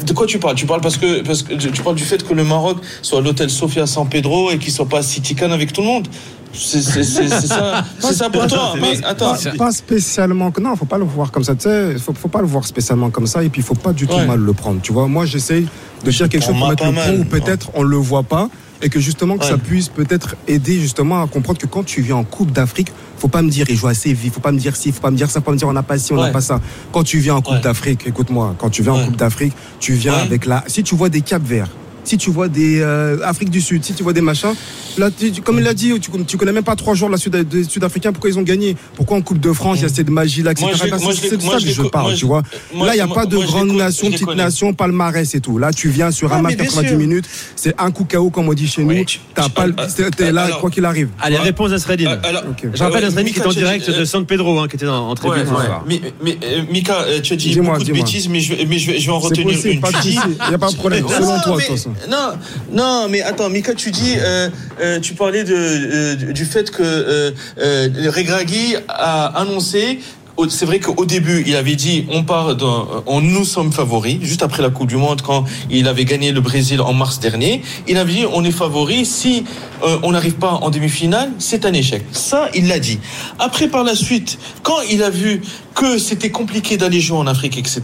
de 0.05 0.13
quoi 0.13 0.25
tu 0.25 0.39
parles? 0.39 0.55
Tu 0.55 0.65
parles 0.65 0.81
parce 0.81 0.97
que 0.97 1.21
parce 1.21 1.43
que 1.43 1.53
tu 1.53 1.81
parles 1.81 1.95
du 1.95 2.03
fait 2.03 2.25
que 2.25 2.33
le 2.33 2.43
Maroc 2.43 2.77
soit 3.01 3.19
à 3.19 3.21
l'hôtel 3.21 3.49
Sofia 3.49 3.85
San 3.85 4.07
Pedro 4.09 4.51
et 4.51 4.57
qu'il 4.57 4.71
soit 4.71 4.87
pas 4.87 4.99
à 4.99 5.03
City 5.03 5.35
Can 5.35 5.51
avec 5.51 5.73
tout 5.73 5.81
le 5.81 5.87
monde. 5.87 6.07
C'est 6.53 6.81
ça, 6.81 7.83
ça 7.99 8.29
pour 8.29 8.45
toi. 8.47 8.73
Mais 8.79 9.03
attends, 9.05 9.33
Pas, 9.35 9.51
pas 9.57 9.71
spécialement. 9.71 10.51
Non, 10.61 10.75
faut 10.75 10.85
pas 10.85 10.97
le 10.97 11.05
voir 11.05 11.31
comme 11.31 11.43
ça. 11.43 11.55
Tu 11.55 11.63
sais, 11.63 11.95
faut, 11.97 12.13
faut 12.13 12.27
pas 12.27 12.41
le 12.41 12.47
voir 12.47 12.65
spécialement 12.65 13.09
comme 13.09 13.27
ça. 13.27 13.43
Et 13.43 13.49
puis, 13.49 13.61
faut 13.61 13.75
pas 13.75 13.93
du 13.93 14.07
tout 14.07 14.15
Ouais. 14.15 14.25
mal 14.27 14.39
le 14.39 14.53
prendre. 14.53 14.81
Tu 14.81 14.91
vois, 14.93 15.07
moi, 15.07 15.25
j'essaye 15.25 15.67
de 16.03 16.11
dire 16.11 16.29
quelque 16.29 16.43
chose 16.45 16.57
pour 16.57 16.67
mettre 16.69 16.85
le 16.85 16.91
point 16.93 17.11
ou 17.19 17.23
peut-être 17.25 17.69
on 17.73 17.83
le 17.83 17.97
voit 17.97 18.23
pas. 18.23 18.49
Et 18.83 18.89
que 18.89 18.99
justement, 18.99 19.37
que 19.37 19.43
Ouais. 19.43 19.49
ça 19.51 19.57
puisse 19.59 19.89
peut-être 19.89 20.35
aider 20.47 20.79
justement 20.79 21.21
à 21.21 21.27
comprendre 21.27 21.59
que 21.59 21.67
quand 21.67 21.83
tu 21.85 22.01
viens 22.01 22.15
en 22.15 22.23
Coupe 22.23 22.51
d'Afrique, 22.51 22.91
faut 23.19 23.27
pas 23.27 23.43
me 23.43 23.49
dire 23.49 23.67
il 23.69 23.75
joue 23.75 23.87
assez 23.87 24.11
vite, 24.11 24.33
faut 24.33 24.39
pas 24.39 24.51
me 24.51 24.57
dire 24.57 24.75
ci, 24.75 24.91
faut 24.91 25.01
pas 25.01 25.11
me 25.11 25.17
dire 25.17 25.29
ça, 25.29 25.39
faut 25.39 25.45
pas 25.45 25.51
me 25.51 25.57
dire 25.57 25.67
on 25.67 25.73
n'a 25.73 25.83
pas 25.83 25.99
ci, 25.99 26.11
on 26.13 26.15
n'a 26.15 26.23
Ouais. 26.23 26.31
pas 26.31 26.41
ça. 26.41 26.59
Quand 26.91 27.03
tu 27.03 27.19
viens 27.19 27.35
en 27.35 27.41
Coupe 27.43 27.53
Ouais. 27.53 27.61
d'Afrique, 27.61 28.07
écoute-moi, 28.07 28.55
quand 28.57 28.71
tu 28.71 28.81
viens 28.81 28.93
en. 28.93 29.05
Coupe 29.05 29.17
d'Afrique, 29.17 29.53
tu 29.79 29.93
viens 29.93 30.15
avec 30.15 30.47
la. 30.47 30.63
Si 30.65 30.81
tu 30.81 30.95
vois 30.95 31.09
des 31.09 31.21
Cap 31.21 31.43
Verts, 31.43 31.69
si 32.03 32.17
tu 32.17 32.31
vois 32.31 32.47
des 32.47 32.79
euh, 32.81 33.17
Afrique 33.23 33.49
du 33.49 33.61
Sud, 33.61 33.83
si 33.83 33.93
tu 33.93 34.03
vois 34.03 34.13
des 34.13 34.21
machins, 34.21 34.53
là, 34.97 35.09
tu- 35.11 35.41
comme 35.41 35.57
il 35.59 35.63
l'a 35.63 35.73
dit, 35.73 35.93
tu, 35.99 36.09
tu 36.25 36.37
connais 36.37 36.51
même 36.51 36.63
pas 36.63 36.75
trois 36.75 36.93
joueurs 36.95 37.11
la 37.11 37.17
Sud, 37.17 37.35
des 37.35 37.63
Sud-Africains, 37.63 38.11
pourquoi 38.11 38.29
ils 38.29 38.39
ont 38.39 38.43
gagné? 38.43 38.75
Pourquoi 38.95 39.17
en 39.17 39.21
Coupe 39.21 39.39
de 39.39 39.53
France, 39.53 39.77
il 39.79 39.83
y 39.83 39.85
a 39.85 39.89
cette 39.89 40.09
magie 40.09 40.41
là, 40.43 40.51
etc. 40.51 40.67
C'est 40.73 41.37
de 41.37 41.43
moi, 41.43 41.59
ça 41.59 41.65
que 41.65 41.71
je 41.71 41.81
parle, 41.83 42.13
tu 42.15 42.25
vois? 42.25 42.41
moi, 42.73 42.87
là, 42.87 42.93
il 42.93 42.97
n'y 42.97 43.01
a 43.01 43.07
pas 43.07 43.25
de 43.25 43.37
grande 43.37 43.71
nation, 43.71 44.09
petite 44.11 44.35
nation, 44.35 44.73
palmarès 44.73 45.33
et 45.35 45.39
tout. 45.41 45.57
Là, 45.57 45.71
tu 45.71 45.89
viens 45.89 46.11
sur 46.11 46.33
un 46.33 46.41
match 46.41 46.51
mais 46.53 46.63
bien 46.63 46.65
90 46.65 46.89
sûr. 46.89 46.97
minutes, 46.97 47.25
c'est 47.55 47.73
un 47.79 47.91
coup 47.91 48.05
KO, 48.05 48.29
comme 48.29 48.49
on 48.49 48.53
dit 48.53 48.67
chez 48.67 48.83
nous. 48.83 49.03
tu- 49.05 49.19
T'as 49.35 49.49
pas, 49.49 49.67
le- 49.67 49.75
euh, 49.79 49.87
t'es- 49.95 50.09
t'es 50.11 50.31
là, 50.31 50.49
quoi 50.59 50.69
qu'il 50.69 50.85
arrive. 50.85 51.09
Allez, 51.19 51.37
réponse 51.37 51.71
à 51.71 51.79
Sredin. 51.79 52.09
Euh, 52.11 52.17
Ok. 52.49 52.67
Je 52.73 52.83
rappelle 52.83 53.03
euh, 53.03 53.07
à 53.07 53.11
Sredin 53.11 53.31
qui 53.31 53.39
est 53.39 53.45
en 53.45 53.51
direct 53.51 53.87
euh, 53.89 53.99
de 53.99 54.05
San 54.05 54.25
Pedro, 54.25 54.59
hein, 54.59 54.67
qui 54.67 54.75
était 54.75 54.87
en, 54.87 55.13
tribune 55.15 55.43
ce 55.43 55.49
soir. 55.49 55.85
Euh, 55.89 56.61
Mika, 56.71 57.01
euh, 57.01 57.21
tu 57.21 57.33
as 57.33 57.35
dit 57.35 57.49
Dis-moi, 57.51 57.73
beaucoup 57.77 57.85
de 57.87 57.93
bêtises, 57.93 58.27
mais 58.29 58.39
je, 58.39 58.53
vais- 58.55 59.09
en 59.09 59.19
retenir 59.19 59.57
une. 59.65 59.71
Il 59.73 60.49
n'y 60.49 60.55
a 60.55 60.57
pas 60.57 60.69
de 60.71 60.75
problème. 60.75 61.05
Selon 61.07 61.39
toi, 61.41 61.57
de 61.57 61.61
toute 61.61 61.71
façon. 61.71 61.90
Non, 62.09 62.31
non, 62.71 63.07
mais 63.09 63.21
attends, 63.21 63.49
Mika, 63.49 63.73
tu 63.73 63.91
dis, 63.91 64.15
euh, 64.17 64.49
euh, 64.81 64.99
tu 64.99 65.13
parlais 65.13 65.43
euh, 65.49 66.15
du 66.15 66.45
fait 66.45 66.71
que 66.71 66.81
euh, 66.83 67.31
Regragui 68.15 68.75
a 68.87 69.27
annoncé. 69.39 69.99
C'est 70.49 70.65
vrai 70.65 70.79
qu'au 70.79 71.05
début, 71.05 71.43
il 71.45 71.55
avait 71.55 71.75
dit 71.75 72.07
on 72.09 72.23
part, 72.23 72.57
on 73.05 73.21
nous 73.21 73.45
sommes 73.45 73.71
favoris. 73.71 74.17
Juste 74.21 74.41
après 74.41 74.63
la 74.63 74.71
Coupe 74.71 74.87
du 74.87 74.95
Monde, 74.95 75.21
quand 75.21 75.45
il 75.69 75.87
avait 75.87 76.05
gagné 76.05 76.31
le 76.31 76.41
Brésil 76.41 76.81
en 76.81 76.93
mars 76.93 77.19
dernier, 77.19 77.61
il 77.87 77.97
avait 77.97 78.13
dit 78.13 78.25
on 78.33 78.43
est 78.43 78.51
favoris. 78.51 79.07
Si 79.07 79.43
on 80.01 80.11
n'arrive 80.13 80.35
pas 80.35 80.53
en 80.53 80.71
demi-finale, 80.71 81.29
c'est 81.37 81.63
un 81.63 81.73
échec. 81.73 82.03
Ça, 82.11 82.49
il 82.55 82.69
l'a 82.69 82.79
dit. 82.79 82.99
Après, 83.37 83.67
par 83.67 83.83
la 83.83 83.93
suite, 83.93 84.39
quand 84.63 84.81
il 84.89 85.03
a 85.03 85.11
vu 85.11 85.41
que 85.75 85.97
c'était 85.97 86.29
compliqué 86.31 86.77
d'aller 86.77 86.99
jouer 86.99 87.17
en 87.17 87.27
Afrique, 87.27 87.57
etc., 87.57 87.81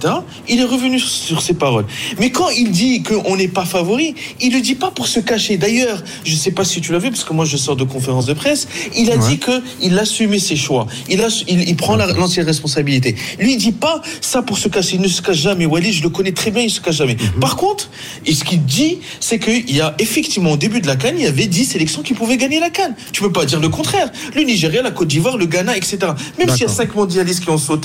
il 0.48 0.60
est 0.60 0.64
revenu 0.66 1.00
sur 1.00 1.42
ses 1.42 1.54
paroles. 1.54 1.86
Mais 2.20 2.32
quand 2.32 2.50
il 2.50 2.72
dit 2.72 3.02
qu'on 3.04 3.36
n'est 3.38 3.48
pas 3.48 3.66
favori, 3.66 4.14
il 4.42 4.50
ne 4.50 4.56
le 4.56 4.62
dit 4.62 4.76
pas 4.76 4.92
pour 4.92 5.08
se 5.08 5.20
cacher. 5.20 5.58
D'ailleurs, 5.58 6.04
je 6.26 6.34
ne 6.34 6.38
sais 6.38 6.52
pas 6.52 6.64
si 6.66 6.82
tu 6.82 6.92
l'as 6.92 7.00
vu, 7.00 7.10
parce 7.10 7.24
que 7.24 7.34
moi 7.34 7.46
je 7.46 7.56
sors 7.58 7.76
de 7.76 7.84
conférence 7.84 8.26
de 8.26 8.34
presse, 8.34 8.68
il 8.96 9.12
a 9.12 9.16
Ouais. 9.18 9.30
dit 9.30 9.40
qu'il 9.40 9.98
assumait 9.98 10.40
ses 10.40 10.56
choix. 10.56 10.86
Il, 11.10 11.22
a, 11.22 11.28
il, 11.48 11.68
il 11.70 11.76
prend 11.76 11.96
la- 11.96 12.08
l'entière 12.14 12.46
responsabilité. 12.46 13.16
Lui, 13.40 13.54
il 13.54 13.58
dit 13.58 13.72
pas 13.72 14.02
ça 14.22 14.42
pour 14.42 14.58
se 14.58 14.68
cacher. 14.68 14.96
Il 14.96 15.02
ne 15.02 15.08
se 15.08 15.22
cache 15.22 15.38
jamais. 15.38 15.66
Wally, 15.66 15.94
je 15.94 16.04
le 16.04 16.10
connais 16.10 16.34
très 16.34 16.52
bien, 16.52 16.64
il 16.64 16.70
se 16.70 16.82
cache 16.82 16.98
jamais. 16.98 17.16
Mhm. 17.16 17.40
Par 17.40 17.56
contre, 17.56 17.90
et 18.26 18.34
ce 18.34 18.44
qu'il 18.44 18.64
dit, 18.66 18.98
c'est 19.20 19.40
qu'il 19.40 19.72
y 19.74 19.82
a 19.82 19.96
effectivement 20.00 20.52
au 20.52 20.58
début 20.58 20.82
de 20.82 20.88
la 20.88 20.96
Cannes, 20.98 21.16
il 21.18 21.24
y 21.24 21.28
avait 21.28 21.48
10 21.48 21.66
sélections 21.66 22.02
qui 22.04 22.14
pouvaient 22.14 22.38
gagner 22.38 22.60
la 22.60 22.70
Cannes. 22.70 22.96
Tu 23.14 23.22
peux 23.22 23.32
pas 23.32 23.46
dire 23.46 23.60
le 23.60 23.70
contraire. 23.70 24.12
Le 24.36 24.42
Nigeria, 24.44 24.82
la 24.82 24.92
Côte 24.92 25.08
d'Ivoire, 25.08 25.38
le 25.38 25.46
Ghana, 25.46 25.78
etc. 25.78 25.98
Même 26.02 26.10
s'il 26.38 26.48
y 26.48 26.52
a 26.52 26.56
D'accord. 26.68 26.70
cinq 26.76 26.96
mondialistes 26.96 27.44
qui 27.44 27.50
ont 27.50 27.58
sauté, 27.58 27.77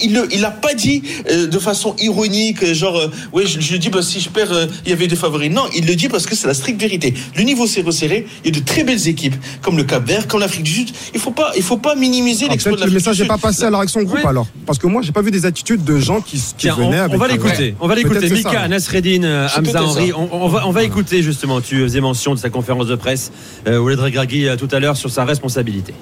il 0.00 0.12
ne, 0.12 0.22
il 0.32 0.44
a 0.44 0.50
pas 0.50 0.74
dit 0.74 1.02
euh, 1.30 1.46
de 1.46 1.58
façon 1.58 1.94
ironique, 1.98 2.62
euh, 2.62 2.74
genre, 2.74 2.96
euh, 2.98 3.10
ouais, 3.32 3.46
je, 3.46 3.60
je 3.60 3.72
le 3.72 3.78
dis, 3.78 3.88
bah, 3.90 4.02
si 4.02 4.20
je 4.20 4.28
perds, 4.28 4.52
euh, 4.52 4.66
il 4.84 4.90
y 4.90 4.92
avait 4.92 5.06
des 5.06 5.16
favoris. 5.16 5.50
Non, 5.50 5.64
il 5.76 5.86
le 5.86 5.94
dit 5.94 6.08
parce 6.08 6.26
que 6.26 6.34
c'est 6.34 6.46
la 6.46 6.54
stricte 6.54 6.80
vérité. 6.80 7.14
Le 7.36 7.42
niveau 7.42 7.66
s'est 7.66 7.82
resserré. 7.82 8.26
Il 8.44 8.54
y 8.54 8.56
a 8.56 8.60
de 8.60 8.64
très 8.64 8.84
belles 8.84 9.08
équipes, 9.08 9.34
comme 9.62 9.76
le 9.76 9.84
Cap 9.84 10.06
Vert, 10.06 10.26
comme 10.28 10.40
l'Afrique 10.40 10.62
du 10.64 10.72
Sud. 10.72 10.90
Il 11.14 11.20
faut 11.20 11.30
pas, 11.30 11.52
il 11.56 11.62
faut 11.62 11.76
pas 11.76 11.94
minimiser 11.94 12.48
l'exploit 12.48 12.72
de 12.72 12.76
le 12.76 12.80
l'Afrique 12.86 12.90
du 12.90 13.08
message 13.08 13.20
n'est 13.22 13.28
pas 13.28 13.38
passé 13.38 13.64
à 13.64 13.70
la 13.70 13.78
réaction 13.78 14.02
groupe 14.02 14.18
Ouais. 14.18 14.26
alors. 14.26 14.46
Parce 14.66 14.78
que 14.78 14.86
moi, 14.86 15.02
j'ai 15.02 15.12
pas 15.12 15.22
vu 15.22 15.30
des 15.30 15.46
attitudes 15.46 15.84
de 15.84 15.98
gens 15.98 16.20
qui, 16.20 16.36
qui 16.38 16.54
Tiens, 16.58 16.76
on, 16.78 16.86
venaient 16.90 17.00
on 17.00 17.04
avec. 17.04 17.18
va 17.18 17.24
un- 17.24 17.28
l'écouter. 17.28 17.74
On 17.80 17.88
va 17.88 17.94
l'écouter. 17.94 18.28
Ça. 18.28 18.34
Mika, 18.34 18.68
Nasreddin, 18.68 19.48
Hamza 19.56 19.82
Henry. 19.82 20.12
On, 20.12 20.28
on 20.32 20.48
va, 20.48 20.66
on 20.66 20.70
va 20.70 20.82
écouter 20.84 21.22
justement. 21.22 21.60
Tu 21.60 21.80
faisais 21.82 22.00
mention 22.00 22.34
de 22.34 22.38
sa 22.38 22.50
conférence 22.50 22.86
de 22.86 22.96
presse, 22.96 23.30
euh, 23.66 23.80
Regragui, 23.80 24.46
euh, 24.48 24.56
tout 24.56 24.68
à 24.72 24.78
l'heure 24.80 24.96
sur 24.96 25.10
sa 25.10 25.24
responsabilité. 25.24 25.94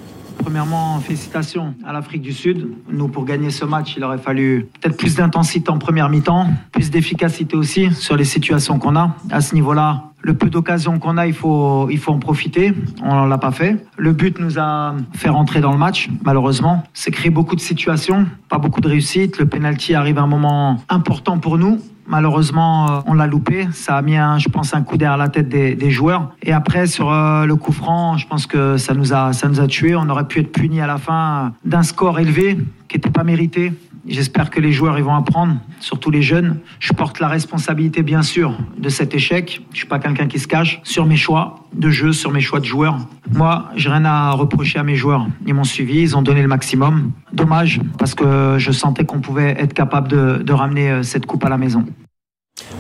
Premièrement, 0.47 1.01
félicitations 1.01 1.75
à 1.85 1.93
l'Afrique 1.93 2.23
du 2.23 2.33
Sud. 2.33 2.69
Nous, 2.89 3.09
pour 3.09 3.25
gagner 3.25 3.51
ce 3.51 3.65
match, 3.65 3.95
il 3.97 4.05
aurait 4.05 4.17
fallu 4.17 4.69
peut-être 4.81 4.97
plus 4.97 5.17
d'intensité 5.17 5.71
en 5.71 5.79
première 5.79 6.09
mi-temps, 6.09 6.47
plus 6.71 6.89
d'efficacité 6.89 7.57
aussi 7.57 7.93
sur 7.93 8.15
les 8.15 8.25
situations 8.25 8.79
qu'on 8.79 8.95
a. 8.95 9.17
À 9.33 9.41
ce 9.41 9.57
niveau-là, 9.57 10.13
le 10.23 10.35
peu 10.35 10.49
d'occasions 10.49 11.01
qu'on 11.01 11.17
a, 11.17 11.27
il 11.27 11.33
faut, 11.33 11.91
il 11.91 11.99
faut 11.99 12.13
en 12.13 12.21
profiter. 12.21 12.73
On 13.03 13.25
ne 13.25 13.29
l'a 13.29 13.39
pas 13.39 13.51
fait. 13.51 13.85
Le 13.97 14.13
but 14.13 14.39
nous 14.39 14.57
a 14.57 14.95
fait 15.15 15.31
rentrer 15.31 15.61
dans 15.61 15.73
le 15.73 15.79
match, 15.79 16.11
malheureusement. 16.23 16.85
C'est 16.95 17.11
créer 17.11 17.31
beaucoup 17.31 17.57
de 17.57 17.61
situations, 17.61 18.25
pas 18.49 18.59
beaucoup 18.59 18.81
de 18.81 18.89
réussite. 18.89 19.39
Le 19.39 19.47
penalty 19.47 19.95
arrive 19.95 20.19
à 20.19 20.23
un 20.23 20.29
moment 20.29 20.81
important 20.89 21.39
pour 21.39 21.59
nous. 21.59 21.81
Malheureusement, 22.07 22.91
euh, 22.91 23.01
on 23.07 23.15
l'a 23.15 23.27
loupé. 23.27 23.69
Ça 23.73 23.97
a 23.97 24.03
mis, 24.03 24.17
un, 24.17 24.39
je 24.39 24.49
pense, 24.49 24.75
un 24.75 24.83
coup 24.83 24.97
derrière 24.97 25.17
la 25.17 25.29
tête 25.29 25.49
des, 25.49 25.91
joueurs. 25.91 26.33
Et 26.43 26.53
après, 26.53 26.87
sur 26.87 27.13
euh, 27.13 27.47
le 27.47 27.57
coup 27.57 27.73
franc, 27.73 28.17
je 28.17 28.27
pense 28.27 28.47
que 28.47 28.77
ça 28.77 28.95
nous 28.95 29.13
a, 29.13 29.33
ça 29.33 29.49
nous 29.49 29.61
a 29.61 29.67
tués. 29.67 29.97
On 29.97 30.09
aurait 30.09 30.27
pu 30.27 30.41
être 30.41 30.53
puni 30.53 30.81
à 30.81 30.87
la 30.87 30.99
fin 30.99 31.53
d'un 31.65 31.83
score 31.83 32.19
élevé 32.19 32.59
qui 32.89 32.97
n'était 32.97 33.11
pas 33.11 33.25
mérité. 33.25 33.73
J'espère 34.09 34.51
que 34.51 34.61
les 34.61 34.73
joueurs 34.73 34.99
ils 34.99 35.05
vont 35.05 35.15
apprendre, 35.15 35.57
surtout 35.81 36.11
les 36.11 36.23
jeunes. 36.23 36.61
Je 36.79 36.93
porte 36.93 37.19
la 37.19 37.29
responsabilité 37.29 38.03
bien 38.03 38.23
sûr 38.23 38.57
de 38.79 38.89
cet 38.89 39.15
échec. 39.15 39.63
Je 39.73 39.79
suis 39.79 39.87
pas 39.87 39.99
quelqu'un 39.99 40.27
qui 40.27 40.39
se 40.39 40.47
cache 40.47 40.81
sur 40.85 41.07
mes 41.07 41.17
choix 41.17 41.67
de 41.73 41.91
jeu, 41.91 42.13
sur 42.13 42.31
mes 42.31 42.41
choix 42.41 42.61
de 42.61 42.65
joueurs. 42.65 42.99
Moi, 43.33 43.69
j'ai 43.75 43.89
rien 43.89 44.05
à 44.05 44.31
reprocher 44.31 44.79
à 44.79 44.83
mes 44.85 44.97
joueurs. 44.97 45.27
Ils 45.47 45.55
m'ont 45.55 45.65
suivi, 45.65 46.01
ils 46.01 46.17
ont 46.17 46.23
donné 46.23 46.43
le 46.43 46.49
maximum. 46.49 47.13
Dommage 47.33 47.81
parce 47.99 48.15
que 48.15 48.57
je 48.59 48.71
sentais 48.71 49.05
qu'on 49.05 49.21
pouvait 49.21 49.57
être 49.59 49.75
capable 49.75 50.09
de, 50.09 50.53
ramener 50.53 50.91
euh, 50.91 51.03
cette 51.03 51.27
coupe 51.27 51.45
à 51.45 51.49
la 51.49 51.59
maison. 51.59 51.85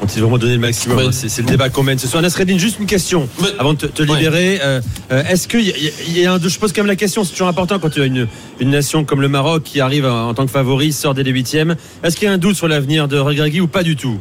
Ont-ils 0.06 0.20
vraiment 0.22 0.38
donné 0.38 0.52
le 0.54 0.60
maximum 0.60 0.98
Ouais. 0.98 1.04
C'est 1.10 1.28
c'est 1.28 1.42
le 1.42 1.48
débat 1.48 1.68
qu'on 1.68 1.82
mène 1.82 1.98
ce 1.98 2.06
soir. 2.06 2.22
Nasreddin, 2.22 2.58
juste 2.58 2.78
une 2.78 2.86
question 2.86 3.28
Ouais. 3.40 3.48
avant 3.58 3.72
de 3.75 3.78
te, 3.78 3.86
te 3.86 4.02
Ouais. 4.02 4.14
libérer. 4.16 4.60
Euh, 4.62 4.80
euh, 5.10 5.25
Est-ce 5.25 5.48
qu'il 5.48 5.62
y, 5.62 5.70
a- 5.72 5.75
il 6.06 6.16
y 6.18 6.25
a 6.25 6.34
un, 6.34 6.38
je 6.40 6.58
pose 6.60 6.72
quand 6.72 6.82
même 6.82 6.86
la 6.86 6.94
question, 6.94 7.25
c'est 7.25 7.32
toujours 7.32 7.48
important 7.48 7.80
quand 7.80 7.90
tu 7.90 8.00
as 8.00 8.04
une, 8.06 8.28
une 8.60 8.70
nation 8.70 9.04
comme 9.04 9.20
le 9.20 9.28
Maroc 9.28 9.64
qui 9.64 9.80
arrive 9.80 10.06
en, 10.06 10.28
en 10.28 10.34
tant 10.34 10.46
que 10.46 10.52
favori, 10.52 10.92
sort 10.92 11.12
dès 11.14 11.25
les 11.25 11.32
huitièmes. 11.32 11.75
Est-ce 12.04 12.14
qu'il 12.16 12.26
y 12.26 12.30
a 12.30 12.32
un 12.34 12.38
doute 12.38 12.54
sur 12.54 12.68
l'avenir 12.68 13.08
de 13.08 13.18
Regragui 13.18 13.60
ou 13.60 13.66
pas 13.66 13.82
du 13.82 13.96
tout? 13.96 14.16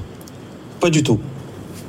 Pas 0.80 0.90
du 0.90 1.04
tout. 1.04 1.20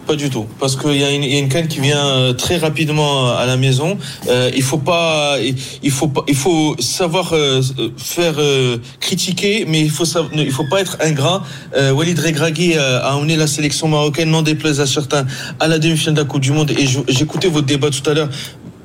Pas 0.07 0.15
du 0.15 0.31
tout, 0.31 0.47
parce 0.61 0.77
qu'il 0.77 0.97
y 0.97 1.03
a 1.03 1.11
une, 1.11 1.25
il 1.25 1.33
y 1.33 1.37
a 1.37 1.41
une 1.41 1.49
canne 1.49 1.67
qui 1.67 1.81
vient 1.81 2.07
euh, 2.07 2.33
très 2.33 2.59
rapidement 2.59 3.35
à 3.37 3.45
la 3.45 3.57
maison. 3.57 3.99
Euh, 4.29 4.53
il 4.55 4.63
faut 4.63 4.79
pas, 4.79 5.37
il 5.83 5.91
faut 5.91 6.07
pas, 6.07 6.23
il 6.29 6.37
faut 6.37 6.77
savoir 6.79 7.33
euh, 7.33 7.61
euh, 7.81 7.89
faire 7.97 8.35
euh, 8.39 8.79
critiquer, 9.01 9.65
mais 9.67 9.81
il 9.81 9.91
faut 9.91 10.05
savoir, 10.05 10.33
il 10.35 10.53
faut 10.53 10.69
pas 10.71 10.81
être 10.81 10.97
ingrat. 11.01 11.43
Euh, 11.77 11.91
Walid 11.91 12.21
Regragui 12.21 12.75
euh, 12.77 13.03
a 13.03 13.17
emmené 13.17 13.35
la 13.35 13.49
sélection 13.49 13.89
marocaine, 13.89 14.31
non 14.31 14.43
déplaise 14.43 14.81
à 14.81 14.87
certains, 14.87 15.27
à 15.59 15.67
la 15.67 15.81
demi-finale 15.81 16.15
de 16.15 16.21
la 16.21 16.27
Coupe 16.27 16.43
du 16.43 16.53
Monde. 16.53 16.71
Et 16.71 16.87
j'écoutais 17.09 17.49
votre 17.49 17.67
débat 17.67 17.91
tout 17.91 18.09
à 18.09 18.15
l'heure. 18.15 18.29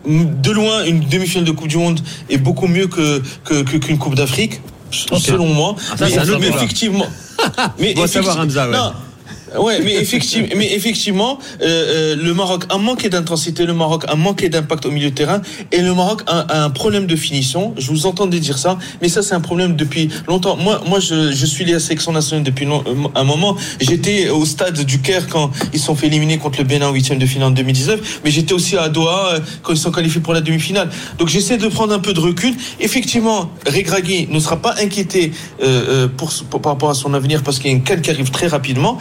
De 0.08 0.52
loin, 0.52 0.86
une 0.86 1.02
demi-finale 1.02 1.46
de 1.46 1.52
Coupe 1.52 1.68
du 1.68 1.78
Monde 1.78 2.00
est 2.32 2.40
beaucoup 2.40 2.66
mieux 2.68 2.88
que 2.88 3.22
qu'une 3.46 4.00
Coupe 4.00 4.16
d'Afrique, 4.16 4.60
selon 4.90 5.46
moi. 5.46 5.76
Ah, 5.92 5.98
ça, 5.98 6.06
mais 6.08 6.18
un 6.18 6.30
autre 6.30 6.40
mais 6.40 6.48
effectivement, 6.48 7.06
mais 7.78 8.08
savoir, 8.08 8.40
Hamza, 8.40 8.68
ouais. 8.68 8.76
non, 8.76 8.94
Ouais, 9.58 9.80
mais 9.84 9.96
effectivement, 9.96 10.48
mais 10.56 10.74
effectivement, 10.74 11.38
euh, 11.62 11.66
euh, 11.66 12.16
le 12.16 12.34
Maroc 12.34 12.64
a 12.70 12.78
manqué 12.78 13.10
d'intensité, 13.10 13.66
le 13.66 13.74
Maroc 13.74 14.06
a 14.08 14.16
manqué 14.16 14.48
d'impact 14.50 14.86
au 14.86 14.92
milieu 14.92 15.10
de 15.10 15.16
terrain, 15.16 15.42
et 15.72 15.82
le 15.82 15.94
Maroc 15.94 16.22
a, 16.28 16.64
un 16.64 16.70
problème 16.70 17.06
de 17.06 17.16
finition. 17.16 17.74
Je 17.78 17.88
vous 17.88 18.06
entendais 18.06 18.40
dire 18.40 18.58
ça, 18.58 18.78
mais 19.02 19.10
ça 19.10 19.22
c'est 19.22 19.34
un 19.34 19.42
problème 19.42 19.76
depuis 19.76 20.10
longtemps. 20.28 20.56
Moi, 20.56 20.82
moi, 20.88 21.00
je, 21.00 21.32
je 21.32 21.46
suis 21.46 21.66
lié 21.66 21.72
à 21.72 21.76
la 21.76 21.80
sélection 21.80 22.12
nationale 22.12 22.44
depuis 22.44 22.66
long- 22.66 22.84
euh, 22.88 23.08
un 23.16 23.24
moment. 23.24 23.56
J'étais 23.80 24.30
au 24.30 24.46
stade 24.46 24.80
du 24.86 25.00
Caire 25.02 25.28
quand 25.28 25.52
ils 25.74 25.80
sont 25.80 25.96
fait 25.96 26.08
éliminer 26.08 26.38
contre 26.38 26.60
le 26.60 26.66
Bénin 26.66 26.88
en 26.88 26.94
huitième 26.94 27.20
de 27.20 27.26
finale 27.26 27.50
en 27.50 27.52
2019, 27.52 28.22
mais 28.24 28.32
j'étais 28.32 28.54
aussi 28.54 28.78
à 28.78 28.88
Doha 28.90 29.36
quand 29.64 29.74
ils 29.74 29.80
sont 29.80 29.92
qualifiés 29.92 30.22
pour 30.22 30.34
la 30.34 30.42
demi-finale. 30.42 30.90
Donc 31.18 31.28
j'essaie 31.28 31.58
de 31.58 31.68
prendre 31.68 31.94
un 31.94 32.00
peu 32.00 32.14
de 32.14 32.20
recul. 32.20 32.54
Effectivement, 32.80 33.52
Regragui 33.68 34.28
ne 34.30 34.40
sera 34.40 34.62
pas 34.62 34.76
inquiété 34.82 35.32
par 36.62 36.72
rapport 36.72 36.90
à 36.90 36.94
son 36.94 37.14
avenir 37.14 37.44
parce 37.44 37.60
qu'il 37.60 37.70
y 37.70 37.74
a 37.74 37.78
une 37.78 37.84
canne 37.84 38.02
qui 38.02 38.10
arrive 38.10 38.32
très 38.32 38.48
rapidement. 38.48 38.98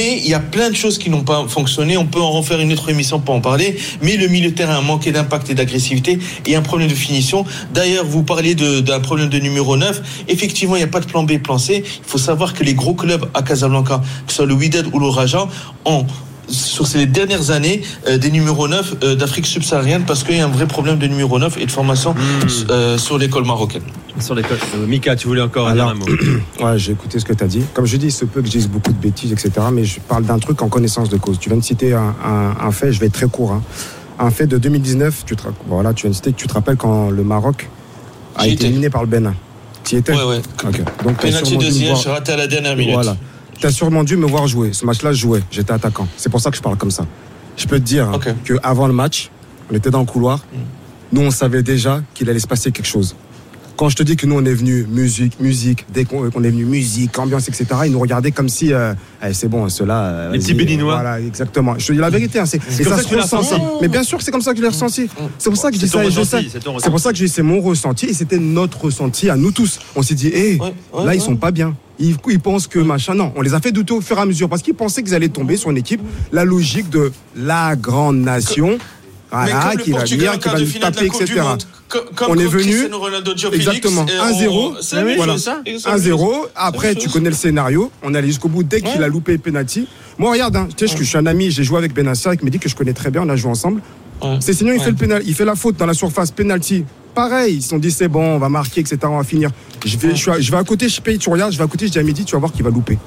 Il 0.00 0.26
y 0.26 0.34
a 0.34 0.40
plein 0.40 0.70
de 0.70 0.76
choses 0.76 0.98
qui 0.98 1.10
n'ont 1.10 1.22
pas 1.22 1.46
fonctionné. 1.48 1.96
On 1.96 2.06
peut 2.06 2.20
en 2.20 2.30
refaire 2.30 2.60
une 2.60 2.72
autre 2.72 2.88
émission 2.88 3.20
pour 3.20 3.34
en 3.34 3.40
parler. 3.40 3.76
Mais 4.00 4.16
le 4.16 4.28
milieu 4.28 4.50
de 4.50 4.54
terrain 4.54 4.76
a 4.76 4.80
manqué 4.80 5.12
d'impact 5.12 5.50
et 5.50 5.54
d'agressivité 5.54 6.18
et 6.46 6.56
un 6.56 6.62
problème 6.62 6.88
de 6.88 6.94
finition. 6.94 7.44
D'ailleurs, 7.74 8.04
vous 8.04 8.22
parlez 8.22 8.54
d'un 8.54 9.00
problème 9.00 9.28
de 9.28 9.38
numéro 9.38 9.76
9. 9.76 10.24
Effectivement, 10.28 10.76
il 10.76 10.78
n'y 10.78 10.84
a 10.84 10.88
pas 10.88 11.00
de 11.00 11.06
plan 11.06 11.24
B, 11.24 11.38
plan 11.38 11.58
C. 11.58 11.82
Il 11.84 12.08
faut 12.08 12.18
savoir 12.18 12.54
que 12.54 12.64
les 12.64 12.74
gros 12.74 12.94
clubs 12.94 13.28
à 13.34 13.42
Casablanca, 13.42 14.00
que 14.26 14.32
ce 14.32 14.36
soit 14.36 14.46
le 14.46 14.54
Wydad 14.54 14.86
ou 14.92 14.98
le 14.98 15.08
Raja, 15.08 15.48
ont 15.84 16.06
sur 16.52 16.86
ces 16.86 17.06
dernières 17.06 17.50
années 17.50 17.82
euh, 18.06 18.18
des 18.18 18.30
numéros 18.30 18.68
9 18.68 18.94
euh, 19.02 19.14
d'Afrique 19.16 19.46
subsaharienne 19.46 20.04
parce 20.06 20.22
qu'il 20.22 20.36
y 20.36 20.40
a 20.40 20.44
un 20.44 20.48
vrai 20.50 20.66
problème 20.66 20.98
de 20.98 21.06
numéro 21.06 21.38
9 21.38 21.56
et 21.58 21.66
de 21.66 21.70
formation 21.70 22.14
euh, 22.70 22.98
sur 22.98 23.18
l'école 23.18 23.44
marocaine. 23.44 23.82
Sur. 24.20 24.36
Euh, 24.36 24.42
Mika, 24.86 25.16
tu 25.16 25.26
voulais 25.26 25.40
encore 25.40 25.72
dire 25.72 25.86
Alors, 25.86 25.90
un 25.90 25.94
mot 25.94 26.06
Ouais, 26.64 26.78
j'ai 26.78 26.92
écouté 26.92 27.18
ce 27.18 27.24
que 27.24 27.32
tu 27.32 27.42
as 27.42 27.46
dit. 27.48 27.62
Comme 27.74 27.86
je 27.86 27.96
dis, 27.96 28.06
il 28.06 28.12
se 28.12 28.24
peut 28.26 28.40
que 28.42 28.46
je 28.46 28.52
dise 28.52 28.68
beaucoup 28.68 28.92
de 28.92 28.98
bêtises, 29.00 29.32
etc. 29.32 29.50
Mais 29.72 29.84
je 29.84 29.98
parle 30.00 30.24
d'un 30.24 30.38
truc 30.38 30.60
en 30.62 30.68
connaissance 30.68 31.08
de 31.08 31.16
cause. 31.16 31.38
Tu 31.38 31.48
viens 31.48 31.58
de 31.58 31.64
citer 31.64 31.94
un, 31.94 32.14
un- 32.24 32.54
un 32.66 32.70
fait, 32.70 32.92
je 32.92 33.00
vais 33.00 33.06
être 33.06 33.14
très 33.14 33.26
court. 33.26 33.52
hein. 33.52 33.62
Un 34.18 34.30
fait 34.30 34.46
de 34.46 34.58
2019, 34.58 35.24
tu 35.26 35.34
te, 35.34 35.42
voilà, 35.66 35.94
tu 35.94 36.02
viens 36.02 36.10
de 36.10 36.14
citer 36.14 36.32
que 36.32 36.36
tu 36.38 36.46
te 36.46 36.52
rappelles 36.54 36.76
quand 36.76 37.08
le 37.10 37.24
Maroc 37.24 37.68
a 38.36 38.46
été 38.46 38.66
éliminé 38.66 38.90
par 38.90 39.00
le 39.02 39.08
Bénin. 39.08 39.34
Tu 39.84 39.96
y 39.96 39.98
étais? 39.98 40.12
Ouais, 40.12 40.22
ouais. 40.22 40.42
Ok. 40.64 40.80
Donc, 41.04 41.16
Penalty 41.16 41.56
deuxième, 41.56 41.96
j'ai 41.96 42.10
raté 42.10 42.32
à 42.32 42.36
la 42.36 42.46
dernière 42.46 42.76
minute. 42.76 42.94
Voilà. 42.94 43.16
Tu 43.62 43.68
as 43.68 43.70
sûrement 43.70 44.02
dû 44.02 44.16
me 44.16 44.26
voir 44.26 44.48
jouer. 44.48 44.72
Ce 44.72 44.84
match-là, 44.84 45.12
je 45.12 45.20
jouais. 45.20 45.40
J'étais 45.52 45.72
attaquant. 45.72 46.08
C'est 46.16 46.28
pour 46.30 46.40
ça 46.40 46.50
que 46.50 46.56
je 46.56 46.62
parle 46.62 46.76
comme 46.76 46.90
ça. 46.90 47.06
Je 47.56 47.64
peux 47.68 47.78
te 47.78 47.84
dire 47.84 48.08
hein, 48.08 48.14
Ok. 48.16 48.26
Mm. 48.26 48.34
que 48.44 48.54
avant 48.60 48.88
le 48.88 48.92
match, 48.92 49.30
on 49.70 49.74
était 49.76 49.90
dans 49.90 50.00
le 50.00 50.04
couloir. 50.04 50.44
Nous, 51.12 51.20
on 51.20 51.30
savait 51.30 51.62
déjà 51.62 52.02
qu'il 52.12 52.28
allait 52.28 52.40
se 52.40 52.48
passer 52.48 52.72
quelque 52.72 52.86
chose. 52.88 53.14
Quand 53.76 53.88
je 53.88 53.94
te 53.94 54.02
dis 54.02 54.16
que 54.16 54.26
nous, 54.26 54.34
on 54.36 54.44
est 54.44 54.52
venu 54.52 54.84
musique, 54.90 55.38
musique, 55.38 55.86
dès 55.94 56.04
qu'on 56.04 56.26
est 56.26 56.50
venu 56.50 56.64
musique, 56.64 57.16
ambiance, 57.20 57.46
etc., 57.48 57.66
ils 57.86 57.92
nous 57.92 58.00
regardaient 58.00 58.32
comme 58.32 58.48
si, 58.48 58.72
euh, 58.72 58.94
Eh, 59.24 59.32
c'est 59.32 59.46
bon, 59.48 59.68
ceux-là. 59.68 60.02
euh, 60.06 60.32
Les 60.32 60.40
petits 60.40 60.54
Béninois. 60.54 60.94
Voilà, 60.94 61.20
exactement. 61.20 61.74
Je 61.78 61.86
te 61.86 61.92
dis 61.92 61.98
la 61.98 62.10
vérité. 62.10 62.40
hein, 62.40 62.46
c'est- 62.46 62.56
et 62.80 62.82
ça 62.84 62.96
ça 62.96 63.02
se 63.04 63.14
ressent. 63.14 63.42
ça. 63.44 63.56
Mais 63.80 63.86
bien 63.86 64.02
sûr, 64.02 64.20
c'est 64.22 64.32
comme 64.32 64.42
ça 64.42 64.50
que 64.52 64.56
je 64.58 64.62
l'ai 64.62 64.68
ressenti. 64.70 65.08
C'est 65.38 65.50
pour 65.50 65.56
ça 65.58 65.70
que 65.70 65.76
je 65.76 65.80
dis 65.82 65.88
ça. 65.88 66.00
c'est 66.02 66.90
pour 66.90 66.98
ça 67.00 67.12
que 67.12 67.16
dis 67.16 67.28
c'est 67.28 67.42
mon 67.42 67.60
ressenti 67.60 68.06
et 68.06 68.12
c'était 68.12 68.38
notre 68.40 68.80
ressenti 68.86 69.30
à 69.30 69.36
nous 69.36 69.52
tous. 69.52 69.78
On 69.94 70.02
s'est 70.02 70.14
dit, 70.16 70.28
hé, 70.28 70.58
Ouais, 70.58 70.74
ouais, 70.92 71.04
là, 71.06 71.14
ils 71.14 71.18
ouais. 71.20 71.24
sont 71.24 71.36
pas 71.36 71.52
bien. 71.52 71.76
Ils, 71.98 72.16
ils 72.28 72.40
pensent 72.40 72.66
que 72.66 72.78
machin. 72.78 73.14
Non, 73.14 73.32
on 73.36 73.42
les 73.42 73.54
a 73.54 73.60
fait 73.60 73.72
douter 73.72 73.92
au 73.94 74.00
fur 74.00 74.18
et 74.18 74.20
à 74.20 74.26
mesure 74.26 74.48
parce 74.48 74.62
qu'ils 74.62 74.74
pensaient 74.74 75.02
qu'ils 75.02 75.14
allaient 75.14 75.28
tomber 75.28 75.56
sur 75.56 75.70
une 75.70 75.76
équipe. 75.76 76.00
La 76.32 76.44
logique 76.44 76.90
de 76.90 77.12
la 77.36 77.76
grande 77.76 78.18
nation. 78.18 78.78
Voilà, 79.30 79.72
le 79.74 79.82
qui 79.82 79.92
va 79.92 80.04
venir, 80.04 80.32
en 80.34 80.36
qui 80.38 80.48
va 80.50 80.58
nous 80.60 80.66
taper, 80.78 81.06
etc. 81.06 81.40
Comme 81.88 82.30
On 82.30 82.38
est 82.38 82.44
venu- 82.44 82.86
Exactement. 83.52 84.06
et 84.06 84.10
1-0. 84.18 84.74
on- 84.78 84.82
c'est 84.82 84.96
la 84.96 85.04
même 85.04 85.16
Voilà. 85.16 85.32
chose, 85.34 85.44
ça. 85.44 85.60
Et 85.64 85.78
ça, 85.78 85.94
1-0. 85.94 86.46
Après, 86.54 86.94
tu 86.94 87.08
connais 87.08 87.30
le 87.30 87.34
scénario. 87.34 87.90
On 88.02 88.12
allait 88.14 88.26
jusqu'au 88.28 88.48
bout 88.48 88.62
dès 88.62 88.80
qu'il 88.82 88.98
Ouais. 88.98 89.04
a 89.04 89.08
loupé 89.08 89.32
le 89.32 89.38
penalty. 89.38 89.86
Moi, 90.18 90.32
regarde, 90.32 90.56
hein, 90.56 90.68
tu 90.76 90.86
sais, 90.86 90.96
je 90.96 91.02
suis 91.02 91.16
un 91.18 91.24
ami, 91.26 91.50
j'ai 91.50 91.64
joué 91.64 91.78
avec 91.78 91.94
Benasser, 91.94 92.36
qui 92.38 92.44
me 92.44 92.50
dit 92.50 92.58
que 92.58 92.68
je 92.68 92.76
connais 92.76 92.92
très 92.92 93.10
bien, 93.10 93.22
on 93.22 93.28
a 93.30 93.36
joué 93.36 93.50
ensemble. 93.50 93.80
Ouais. 94.22 94.36
C'est 94.40 94.52
sinon, 94.52 94.72
il 94.72 94.78
Ouais. 94.78 94.84
fait 94.84 94.90
le 94.90 94.96
pénal, 94.96 95.22
il 95.26 95.34
fait 95.34 95.44
la 95.46 95.54
faute 95.54 95.76
dans 95.78 95.86
la 95.86 95.94
surface, 95.94 96.30
penalty. 96.30 96.84
Pareil, 97.14 97.56
ils 97.56 97.62
se 97.62 97.68
sont 97.70 97.78
dit 97.78 97.90
c'est 97.90 98.08
bon, 98.08 98.22
on 98.36 98.38
va 98.38 98.48
marquer, 98.48 98.80
etc. 98.80 98.98
On 99.04 99.16
va 99.18 99.24
finir. 99.24 99.50
Je 99.84 99.96
vais, 99.98 100.14
je, 100.14 100.50
vais 100.50 100.56
à 100.56 100.64
côté, 100.64 100.88
je 100.88 101.00
paye, 101.00 101.18
tu 101.18 101.28
regardes, 101.28 101.52
je 101.52 101.58
vais 101.58 101.64
à 101.64 101.66
côté, 101.66 101.86
je 101.86 101.92
dis 101.92 101.98
à 101.98 102.02
midi, 102.02 102.24
tu 102.24 102.32
vas 102.32 102.38
voir 102.38 102.52
qu'il 102.52 102.62
va 102.64 102.70
louper. 102.70 102.98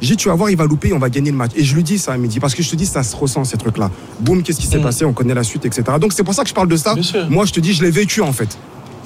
Je 0.00 0.06
dis, 0.08 0.16
tu 0.16 0.28
vas 0.28 0.34
voir, 0.34 0.50
il 0.50 0.56
va 0.56 0.64
louper, 0.64 0.92
on 0.92 0.98
va 0.98 1.08
gagner 1.10 1.30
le 1.32 1.36
match. 1.36 1.52
Et 1.56 1.64
je 1.64 1.74
lui 1.74 1.82
dis 1.82 1.98
ça 1.98 2.12
à 2.12 2.16
midi, 2.18 2.38
parce 2.40 2.54
que 2.54 2.62
je 2.62 2.70
te 2.70 2.76
dis, 2.76 2.86
ça 2.86 3.02
se 3.02 3.16
ressent, 3.16 3.42
ces 3.44 3.56
trucs-là. 3.56 3.90
Boum, 4.20 4.42
qu'est-ce 4.42 4.60
qui 4.60 4.66
s'est 4.66 4.78
Mm. 4.78 4.82
passé, 4.82 5.04
on 5.04 5.12
connaît 5.12 5.34
la 5.34 5.42
suite, 5.42 5.64
etc. 5.66 5.82
Donc 6.00 6.12
c'est 6.12 6.22
pour 6.24 6.34
ça 6.34 6.42
que 6.44 6.48
je 6.48 6.54
parle 6.54 6.68
de 6.68 6.76
ça. 6.76 6.94
Moi, 7.30 7.46
je 7.46 7.52
te 7.52 7.60
dis, 7.60 7.72
je 7.72 7.82
l'ai 7.82 7.90
vécu, 7.90 8.20
en 8.20 8.32
fait. 8.32 8.56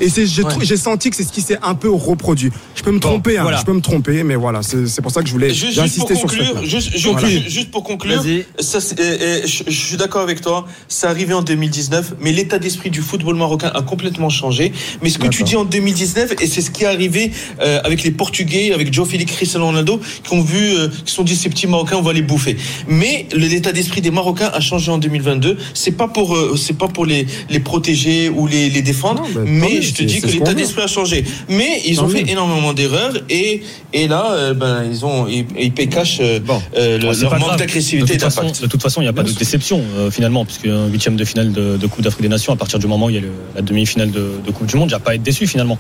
Et 0.03 0.09
c'est, 0.09 0.27
j'ai, 0.27 0.43
Ouais. 0.43 0.51
trou- 0.51 0.61
j'ai 0.65 0.77
senti 0.77 1.09
que 1.11 1.17
c'est 1.17 1.23
ce 1.23 1.33
qui 1.33 1.41
s'est 1.41 1.59
un 1.63 1.75
peu 1.75 1.89
reproduit. 1.91 2.51
Je 2.75 2.83
peux 2.83 2.91
me 2.91 2.99
tromper, 2.99 3.39
hein, 3.39 3.47
je 3.59 3.65
peux 3.65 3.73
me 3.73 3.81
tromper, 3.81 4.25
mais 4.25 4.35
voilà, 4.35 4.61
c'est, 4.63 4.87
c'est 4.89 5.01
pour 5.01 5.13
ça 5.13 5.23
que 5.23 5.29
je 5.29 5.33
voulais 5.33 5.55
Juste, 5.55 5.79
insister 5.79 6.17
sur 6.17 6.29
ce 6.31 6.37
juste, 6.37 6.91
juste- 6.93 7.07
Voilà. 7.07 7.29
juste- 7.29 7.49
juste 7.49 7.71
pour 7.71 7.85
conclure, 7.85 8.23
ça, 8.59 8.79
je, 8.81 9.63
je 9.67 9.71
suis 9.71 9.97
d'accord 9.97 10.23
avec 10.23 10.41
toi. 10.41 10.67
C'est 10.89 11.07
arrivé 11.07 11.33
en 11.35 11.43
2019, 11.43 12.15
mais 12.21 12.33
l'état 12.33 12.59
d'esprit 12.59 12.91
du 12.91 13.01
football 13.01 13.37
marocain 13.37 13.71
a 13.75 13.83
complètement 13.83 14.29
changé. 14.29 14.73
Mais 15.03 15.09
ce 15.09 15.19
que 15.19 15.29
tu 15.29 15.45
dis 15.45 15.55
en 15.57 15.65
2019, 15.65 16.35
et 16.41 16.47
c'est 16.49 16.61
ce 16.61 16.71
qui 16.73 16.83
est 16.83 16.87
arrivé 16.87 17.31
euh, 17.61 17.81
avec 17.85 18.03
les 18.03 18.11
Portugais, 18.11 18.73
avec 18.73 18.93
Joe 18.93 19.09
Félix, 19.09 19.33
Cristiano 19.33 19.67
Ronaldo, 19.67 20.01
qui 20.25 20.33
ont 20.35 20.43
vu, 20.43 20.75
euh, 20.77 20.89
qui 21.05 21.11
se 21.11 21.17
sont 21.17 21.23
dit 21.23 21.37
ces 21.37 21.49
petits 21.49 21.69
Marocains, 21.69 21.97
on 21.97 22.03
va 22.03 22.13
les 22.13 22.23
bouffer. 22.23 22.57
Mais 22.89 23.27
le- 23.33 23.47
l'état 23.47 23.71
d'esprit 23.73 24.01
des 24.01 24.11
Marocains 24.11 24.51
a 24.53 24.61
changé 24.61 24.91
en 24.91 24.99
2022. 24.99 25.57
C'est 25.75 25.93
pas 25.93 26.09
pour, 26.09 26.35
euh, 26.35 26.57
c'est 26.57 26.77
pas 26.77 26.89
pour 26.89 27.07
les, 27.07 27.27
les 27.51 27.61
protéger 27.61 28.29
ou 28.29 28.47
les, 28.49 28.69
les 28.69 28.83
défendre, 28.83 29.23
Non, 29.23 29.29
bah, 29.35 29.41
mais 29.47 29.83
je 29.93 29.97
te 29.99 30.03
dis 30.03 30.21
que 30.21 30.27
l'état 30.27 30.55
d'esprit 30.55 30.83
a 30.83 30.87
changé. 30.87 31.25
Mais 31.49 31.81
ils 31.87 32.01
ont 32.01 32.09
fait 32.09 32.29
énormément 32.31 32.73
d'erreurs 32.73 33.13
et 33.31 33.63
et 33.93 34.09
là, 34.09 34.33
euh, 34.33 34.55
ben 34.55 34.85
ils 34.91 35.05
ont 35.05 35.27
ils, 35.29 35.45
ils 35.59 35.73
paient 35.73 35.87
cash 35.87 36.19
euh, 36.21 36.41
Bon. 36.41 36.61
euh, 36.77 36.99
le- 36.99 37.21
leur 37.23 37.39
manque 37.39 37.59
d'agressivité 37.59 38.15
De 38.15 38.19
toute 38.19 38.23
façon, 38.23 38.43
d'impact. 38.43 38.63
de 38.63 38.67
toute 38.67 38.83
façon, 38.83 39.01
il 39.01 39.05
n'y 39.05 39.09
a 39.11 39.13
pas 39.13 39.23
de 39.23 39.33
déception 39.33 39.83
finalement, 40.11 40.45
puisque 40.45 40.67
un 40.67 40.87
huitième 40.89 41.17
de 41.17 41.25
finale 41.25 41.53
de, 41.53 41.77
de 41.77 41.87
Coupe 41.87 42.03
d'Afrique 42.03 42.23
des 42.23 42.29
Nations, 42.29 42.53
à 42.53 42.57
partir 42.57 42.79
du 42.79 42.87
moment 42.87 43.07
où 43.07 43.11
il 43.11 43.17
y 43.17 43.19
a 43.19 43.23
le- 43.23 43.29
la 43.55 43.63
demi-finale 43.63 44.11
de, 44.11 44.33
de 44.45 44.51
Coupe 44.51 44.67
du 44.67 44.77
Monde, 44.77 44.89
il 44.89 44.93
n'y 44.95 44.97
a 44.97 45.01
pas 45.01 45.13
à 45.13 45.15
être 45.15 45.23
déçu 45.23 45.47
finalement. 45.47 45.79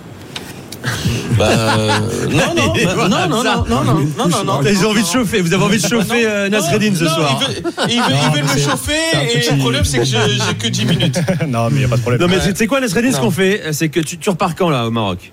Bah, 1.39 1.49
euh, 1.49 1.91
non, 2.31 2.55
non, 2.55 2.73
bah, 2.75 2.95
non, 2.97 3.09
non, 3.09 3.29
non, 3.29 3.43
non, 3.43 3.65
non, 3.65 3.85
non, 3.85 4.29
non, 4.29 4.45
non. 4.45 4.61
Ils 4.69 4.85
ont 4.85 4.91
envie 4.91 5.03
de 5.03 5.07
chauffer. 5.07 5.41
Vous 5.41 5.53
avez 5.53 5.63
envie 5.65 5.81
de 5.81 5.87
chauffer 5.87 6.27
euh, 6.27 6.49
Nasreddin 6.49 6.95
ce 6.95 7.05
Non, 7.05 7.11
soir. 7.15 7.41
Ils 7.41 7.47
veulent, 7.47 7.63
ils 7.89 8.01
veulent, 8.03 8.17
ils 8.27 8.33
veulent 8.35 8.43
me 8.45 8.49
c'est- 8.49 8.61
chauffer 8.71 8.93
c'est 9.13 9.25
et 9.37 9.41
petit- 9.41 9.53
le 9.55 9.59
problème 9.59 9.85
c'est 9.85 9.99
que 9.99 10.05
j'ai 10.05 10.55
que 10.59 10.69
10 10.69 10.85
minutes. 10.87 11.21
non, 11.49 11.69
mais 11.71 11.77
il 11.77 11.79
n'y 11.79 11.85
a 11.85 11.89
pas 11.89 11.97
de 11.97 12.01
problème. 12.03 12.21
Non 12.21 12.29
mais 12.29 12.37
Ouais. 12.39 12.51
tu 12.53 12.57
sais 12.57 12.67
quoi 12.67 12.81
Nasreddin 12.81 13.11
ce 13.13 13.17
Non. 13.17 13.23
qu'on 13.25 13.31
fait 13.31 13.63
c'est 13.73 13.89
que 13.89 14.01
tu, 14.01 14.19
tu 14.19 14.31
repars 14.31 14.55
quand 14.55 14.69
là 14.71 14.87
au 14.87 14.91
Maroc? 14.91 15.33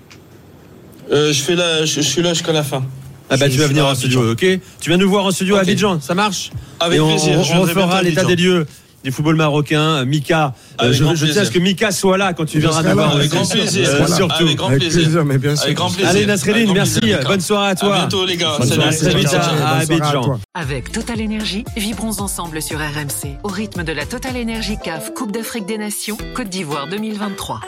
Euh, 1.12 1.32
je 1.32 1.42
fais 1.42 1.56
là, 1.56 1.84
je, 1.84 1.94
je 1.96 2.00
suis 2.02 2.22
là 2.22 2.32
jusqu'à 2.34 2.52
la 2.52 2.62
fin. 2.62 2.84
Ah 3.28 3.36
bah 3.36 3.46
Je- 3.48 3.52
tu 3.54 3.58
vas 3.58 3.66
venir 3.66 3.84
à 3.86 3.92
en 3.92 3.94
studio 3.94 4.32
ok? 4.32 4.38
Tu 4.80 4.90
viens 4.90 4.96
nous 4.96 5.08
voir 5.10 5.24
en 5.26 5.30
studio 5.32 5.56
à 5.56 5.58
Ok. 5.62 5.68
Abidjan 5.68 6.00
ça 6.00 6.14
marche? 6.14 6.50
Avec 6.78 6.98
Et 6.98 7.00
on, 7.00 7.08
plaisir. 7.08 7.38
on, 7.38 7.42
je 7.44 7.54
on 7.54 7.66
fera 7.66 7.98
à 7.98 8.02
l'état 8.02 8.24
des 8.24 8.36
lieux 8.36 8.66
du 9.02 9.10
football 9.12 9.36
marocain 9.36 10.04
Mika 10.04 10.54
euh, 10.80 10.84
Avec 10.84 10.92
je, 10.94 10.98
je 10.98 11.04
tiens 11.04 11.12
à 11.12 11.16
ce 11.16 11.24
plaisir. 11.34 11.52
que 11.52 11.58
Mika 11.58 11.90
soit 11.92 12.18
là 12.18 12.32
quand 12.34 12.44
tu 12.44 12.58
viendras 12.58 12.82
nous 12.82 12.92
voir 12.92 13.16
Avec 13.16 13.30
grand 13.30 13.42
aussi. 13.42 13.52
plaisir. 13.52 13.88
Euh, 13.88 13.98
Voilà. 14.00 14.16
surtout 14.16 14.44
Avec 14.44 14.56
grand 14.56 14.66
Avec 14.68 14.80
plaisir. 14.80 15.02
plaisir, 15.02 15.24
mais 15.24 15.38
bien 15.38 15.56
sûr. 15.56 15.64
Avec 15.64 15.76
grand 15.76 15.90
plaisir. 15.90 16.08
Allez 16.08 16.26
Nasreddin 16.26 16.72
merci 16.74 17.00
plaisir, 17.00 17.20
bonne 17.26 17.40
soirée 17.40 17.66
à 17.66 17.70
À 17.70 17.74
toi 17.76 17.96
bientôt 17.96 18.26
les 18.26 18.36
gars. 18.36 18.56
Bonne 18.58 18.68
Salut. 18.68 18.80
soirée. 18.92 18.96
Très 18.96 19.14
vite 19.20 19.34
à, 19.34 19.40
à 19.40 19.76
à 19.76 19.78
Abidjan. 19.80 20.40
Avec 20.54 20.92
Total 20.92 21.20
Énergie, 21.20 21.64
vibrons 21.76 22.20
ensemble 22.20 22.60
sur 22.60 22.78
RMC 22.78 23.38
au 23.42 23.48
rythme 23.48 23.84
de 23.84 23.92
la 23.92 24.06
Total 24.06 24.36
Énergie 24.36 24.76
CAF 24.82 25.14
Coupe 25.14 25.32
d'Afrique 25.32 25.66
des 25.66 25.78
Nations 25.78 26.18
Côte 26.34 26.48
d'Ivoire 26.48 26.86
2023. 26.88 27.60